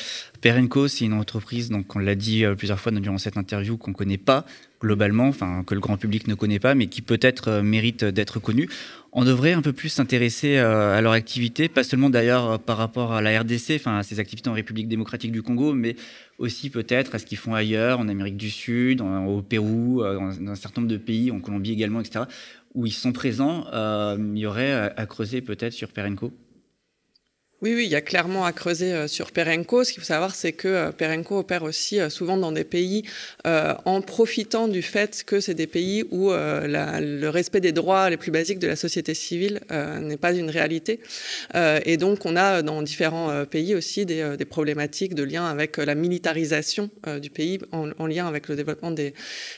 Perenco, 0.43 0.89
c'est 0.89 1.07
une 1.07 1.15
entreprise, 1.15 1.71
donc 1.71 1.97
on 1.97 1.99
l'a 1.99 2.15
dit 2.15 2.45
euh, 2.45 2.55
plusieurs 2.55 2.79
fois 2.79 2.93
durant 2.93 3.17
cette 3.17 3.39
interview, 3.39 3.79
qu'on 3.79 3.93
ne 3.93 3.97
connaît 3.97 4.19
pas 4.19 4.45
globalement, 4.81 5.29
enfin 5.29 5.63
que 5.65 5.75
le 5.75 5.81
grand 5.81 5.97
public 5.97 6.29
ne 6.29 6.35
connaît 6.35 6.59
pas, 6.59 6.75
mais 6.75 6.87
qui 6.87 7.01
peut-être 7.01 7.49
euh, 7.49 7.63
mérite 7.63 8.05
d'être 8.05 8.41
connue. 8.41 8.69
On 9.13 9.25
devrait 9.25 9.53
un 9.53 9.63
peu 9.63 9.73
plus 9.73 9.89
s'intéresser 9.89 10.59
à 10.59 11.01
leur 11.01 11.13
activité, 11.13 11.69
pas 11.69 11.83
seulement 11.83 12.11
d'ailleurs 12.11 12.61
par 12.61 12.77
rapport 12.77 13.13
à 13.13 13.21
la 13.21 13.41
RDC, 13.41 13.73
enfin 13.75 13.99
à 13.99 14.03
ses 14.03 14.21
activités 14.21 14.49
en 14.49 14.53
République 14.53 14.87
démocratique 14.87 15.33
du 15.33 15.43
Congo, 15.43 15.73
mais 15.73 15.97
aussi 16.39 16.71
peut-être 16.71 17.17
à 17.17 17.19
ce 17.19 17.27
qu'ils 17.27 17.39
font 17.39 17.55
ailleurs, 17.55 17.99
en 17.99 18.09
Amérique 18.09 18.37
du 18.37 18.51
Sud, 18.51 19.01
au 19.01 19.43
Pérou, 19.43 20.01
dans 20.05 20.53
un 20.53 20.55
certain 20.55 20.83
nombre 20.83 20.93
de 20.93 20.97
pays, 20.97 21.33
en 21.33 21.41
Colombie 21.41 21.73
également, 21.73 22.01
etc., 22.01 22.27
où 22.75 22.87
ils 22.87 22.93
sont 22.93 23.11
présents. 23.11 23.67
il 23.73 24.39
y 24.39 24.47
aurait 24.47 24.95
à 24.97 25.07
creuser 25.07 25.41
peut-être 25.41 25.73
sur 25.73 25.89
Perenco 25.89 26.33
oui, 27.63 27.75
oui, 27.75 27.85
il 27.85 27.91
y 27.91 27.97
a 27.97 28.01
clairement 28.01 28.47
à 28.47 28.53
creuser 28.53 28.95
euh, 28.95 29.07
sur 29.07 29.33
Perenco. 29.33 29.85
Ce 29.85 29.93
qu'il 29.93 30.01
faut 30.01 30.07
savoir, 30.07 30.35
c'est 30.35 30.53
que 30.53 30.67
euh, 30.67 30.93
Perenco 30.93 31.39
opère 31.39 31.63
aussi 31.63 32.01
euh, 32.01 32.09
souvent 32.09 32.39
dans 32.39 32.53
des 32.53 32.65
pays 32.65 33.03
en 33.45 34.01
profitant 34.01 34.67
du 34.67 34.81
fait 34.83 35.25
que 35.25 35.41
c'est 35.41 35.55
des 35.55 35.67
pays 35.67 36.05
où 36.11 36.31
le 36.31 37.29
respect 37.29 37.61
des 37.61 37.73
droits 37.73 38.09
les 38.11 38.17
plus 38.17 38.31
basiques 38.31 38.59
de 38.59 38.67
la 38.67 38.77
société 38.77 39.15
civile 39.15 39.61
n'est 39.71 40.17
pas 40.17 40.33
une 40.33 40.51
réalité. 40.51 41.01
et 41.55 41.97
donc, 41.97 42.27
on 42.27 42.37
a 42.37 42.63
dans 42.63 42.83
différents 42.83 43.45
pays 43.47 43.75
aussi 43.75 44.05
des, 44.05 44.37
problématiques 44.49 45.15
de 45.15 45.23
lien 45.23 45.47
avec 45.47 45.79
la 45.79 45.95
militarisation 45.95 46.91
du 47.21 47.31
pays, 47.31 47.59
en, 47.73 48.07
lien 48.07 48.27
avec 48.27 48.49
le 48.49 48.57
développement 48.57 48.91
des, 48.91 49.15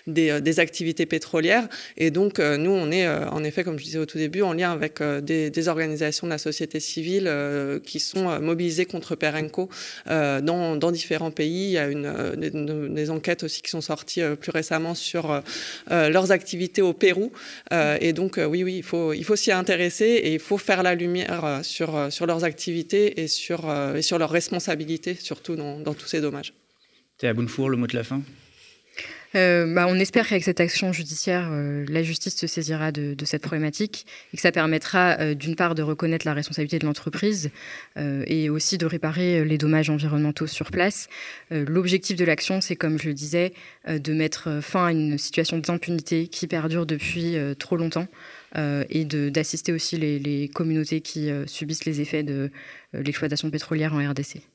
des, 0.07 0.61
activités 0.61 1.07
pétrolières. 1.07 1.69
Et 1.97 2.11
donc, 2.11 2.39
nous, 2.39 2.71
on 2.71 2.91
est 2.91 3.09
en 3.09 3.43
effet, 3.45 3.65
comme 3.65 3.79
je 3.79 3.85
disais 3.85 3.99
au 3.99 4.07
tout 4.07 4.19
début, 4.19 4.43
en 4.43 4.53
lien 4.53 4.73
avec 4.73 5.03
des, 5.03 5.69
organisations 5.69 6.27
de 6.27 6.33
la 6.33 6.39
société 6.39 6.81
civile 6.81 7.31
qui 7.85 7.92
sont 8.01 8.29
euh, 8.29 8.39
mobilisés 8.41 8.87
contre 8.87 9.15
Perenco 9.15 9.69
euh, 10.09 10.41
dans, 10.41 10.91
différents 10.91 11.31
pays. 11.31 11.69
Il 11.69 11.73
y 11.73 11.79
a 11.79 11.85
euh, 11.85 12.37
des, 12.37 13.11
enquêtes 13.11 13.43
aussi 13.43 13.63
qui 13.63 13.71
sont 13.71 13.81
sorties 13.81 14.23
plus 14.41 14.51
récemment 14.51 14.95
sur 14.95 15.43
leurs 15.91 16.33
activités 16.33 16.83
au 16.83 16.93
Pérou. 16.93 17.33
et 17.73 18.13
donc, 18.13 18.39
oui, 18.39 18.63
oui, 18.63 18.77
il 18.77 19.25
faut, 19.25 19.37
s'y 19.37 19.53
intéresser 19.53 20.05
et 20.05 20.35
il 20.35 20.39
faut 20.39 20.59
faire 20.59 20.83
la 20.83 20.95
lumière 20.95 21.61
sur, 21.63 21.93
leurs 22.27 22.45
activités 22.45 23.23
et 23.23 23.29
sur, 23.29 23.67
leurs 23.67 24.31
responsabilités, 24.31 25.15
surtout 25.15 25.57
dans, 25.57 25.79
dans 25.79 25.95
tous 25.95 26.07
ces 26.07 26.21
dommages. 26.21 26.53
T'es 27.19 27.29
à 27.29 27.35
Bonnefour, 27.35 27.71
le 27.71 27.77
mot 27.77 27.87
de 27.87 27.97
la 27.97 28.05
fin 28.05 28.23
euh, 29.35 29.73
bah, 29.73 29.87
on 29.89 29.99
espère 29.99 30.29
qu'avec 30.29 30.45
cette 30.45 30.61
action 30.61 30.93
judiciaire, 30.93 31.49
euh, 31.51 31.85
la 31.89 32.03
justice 32.03 32.37
se 32.37 32.47
saisira 32.47 32.93
de, 32.93 33.17
cette 33.25 33.43
problématique 33.43 34.07
et 34.33 34.37
que 34.37 34.43
ça 34.43 34.53
permettra 34.53 35.17
euh, 35.21 35.35
d'une 35.35 35.57
part 35.57 35.75
de 35.75 35.83
reconnaître 35.83 36.27
la 36.27 36.35
responsabilité 36.35 36.79
de 36.79 36.87
l'entreprise 36.87 37.51
et 37.97 38.51
aussi 38.51 38.79
de 38.79 38.87
réparer 38.87 39.45
les 39.45 39.59
dommages 39.59 39.91
environnementaux 39.91 40.47
sur 40.47 40.71
place. 40.71 41.09
L'objectif 41.51 42.17
de 42.17 42.25
l'action, 42.25 42.61
c'est 42.61 42.77
comme 42.77 42.99
je 42.99 43.09
le 43.09 43.15
disais, 43.15 43.53
de 43.89 44.13
mettre 44.13 44.61
fin 44.63 44.87
à 44.87 44.93
une 44.93 45.19
situation 45.19 45.59
d'impunité 45.59 46.27
qui 46.29 46.47
perdure 46.47 46.87
depuis 46.87 47.37
trop 47.59 47.77
longtemps. 47.77 48.09
et 48.57 49.05
d'assister 49.05 49.73
aussi 49.73 49.99
les, 49.99 50.19
les, 50.19 50.49
communautés 50.49 51.01
qui 51.01 51.31
subissent 51.47 51.85
les 51.85 52.01
effets 52.01 52.23
de 52.23 52.51
l'exploitation 52.93 53.51
pétrolière 53.51 53.95
en 53.95 53.99
RDC. 53.99 54.52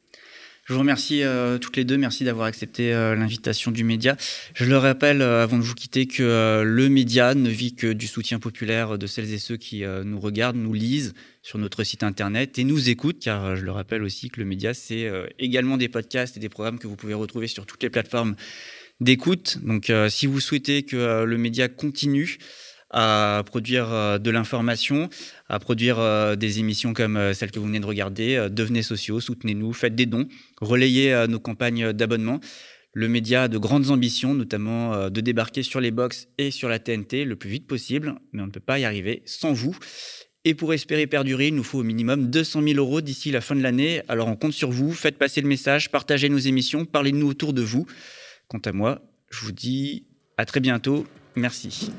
Je 0.67 0.73
vous 0.73 0.80
remercie 0.80 1.23
euh, 1.23 1.58
toutes 1.60 1.77
les 1.77 1.86
deux. 1.86 1.97
Merci 1.97 2.25
d'avoir 2.25 2.45
accepté 2.45 2.93
euh, 2.93 3.15
l'invitation 3.15 3.71
du 3.71 3.86
média. 3.86 4.17
Je 4.53 4.65
le 4.65 4.77
rappelle, 4.77 5.21
euh, 5.21 5.41
avant 5.41 5.58
de 5.58 5.63
vous 5.63 5.73
quitter, 5.73 6.08
que 6.08 6.62
le 6.62 6.89
média 6.89 7.36
ne 7.36 7.49
vit 7.49 7.73
que 7.73 7.93
du 7.93 8.06
soutien 8.06 8.38
populaire 8.38 8.97
de 8.97 9.08
celles 9.08 9.32
et 9.32 9.38
ceux 9.38 9.56
qui 9.56 9.86
nous 10.03 10.19
regardent, 10.19 10.58
nous 10.58 10.73
lisent 10.73 11.13
sur 11.41 11.58
notre 11.58 11.86
site 11.86 12.03
internet 12.03 12.60
et 12.60 12.65
nous 12.65 12.89
écoutent, 12.89 13.19
car 13.19 13.56
je 13.56 13.63
le 13.63 13.71
rappelle 13.71 14.03
aussi 14.03 14.30
que 14.30 14.41
le 14.41 14.45
média, 14.45 14.73
c'est 14.73 15.10
également 15.39 15.77
des 15.77 15.88
podcasts 15.88 16.36
et 16.36 16.41
des 16.41 16.49
programmes 16.49 16.80
que 16.80 16.88
vous 16.88 16.97
pouvez 16.97 17.13
retrouver 17.13 17.47
sur 17.47 17.65
toutes 17.65 17.84
les 17.84 17.89
plateformes 17.89 18.36
d'écoute. 18.99 19.60
Donc, 19.63 19.91
si 20.10 20.27
vous 20.27 20.41
souhaitez 20.41 20.84
que 20.84 21.23
le 21.23 21.38
média 21.38 21.69
continue, 21.69 22.39
à 22.89 23.43
produire 23.45 23.91
euh, 23.91 24.17
de 24.17 24.32
l'information, 24.32 25.10
à 25.50 25.60
produire 25.60 26.00
euh, 26.00 26.36
des 26.36 26.60
émissions 26.60 26.93
comme 26.93 27.17
euh, 27.17 27.34
celle 27.34 27.52
que 27.52 27.60
vous 27.60 27.65
venez 27.65 27.80
de 27.80 27.86
regarder. 27.86 28.47
Devenez 28.50 28.82
sociaux, 28.82 29.19
soutenez-nous, 29.19 29.73
faites 29.73 29.95
des 29.95 30.06
dons, 30.06 30.28
relayez 30.62 31.26
nos 31.28 31.39
campagnes 31.39 31.93
d'abonnement. 31.93 32.39
Le 32.93 33.08
média 33.08 33.43
a 33.43 33.47
de 33.47 33.58
grandes 33.58 33.91
ambitions, 33.91 34.34
notamment 34.34 35.10
de 35.10 35.21
débarquer 35.21 35.62
sur 35.62 35.80
les 35.80 35.91
box 35.91 36.30
et 36.38 36.50
sur 36.50 36.67
la 36.67 36.80
TNT 36.80 37.26
le 37.26 37.36
plus 37.36 37.50
vite 37.50 37.67
possible, 37.67 38.15
mais 38.32 38.41
on 38.41 38.47
ne 38.47 38.52
peut 38.52 38.60
pas 38.60 38.80
y 38.80 38.86
arriver 38.86 39.21
sans 39.26 39.54
vous. 39.54 39.78
Et 40.45 40.56
pour 40.56 40.73
espérer 40.73 41.06
perdurer, 41.06 41.50
il 41.50 41.56
nous 41.56 41.63
faut 41.63 41.80
au 41.80 41.84
minimum 41.84 42.32
200 42.32 42.63
000 42.63 42.78
euros 42.78 43.02
d'ici 43.02 43.32
la 43.32 43.41
fin 43.41 43.56
de 43.56 43.62
l'année. 43.62 44.02
Alors 44.08 44.30
on 44.30 44.36
compte 44.36 44.54
sur 44.54 44.71
vous, 44.71 44.93
faites 44.93 45.17
passer 45.17 45.41
le 45.41 45.47
message, 45.47 45.91
partagez 45.91 46.30
nos 46.30 46.38
émissions, 46.38 46.86
parlez-nous 46.86 47.28
autour 47.28 47.54
de 47.54 47.62
vous. 47.62 47.86
Quant 48.47 48.62
à 48.65 48.71
moi, 48.71 49.02
je 49.30 49.41
vous 49.41 49.52
dis 49.52 50.08
à 50.38 50.45
très 50.45 50.62
bientôt. 50.62 51.06
Merci. 51.36 51.91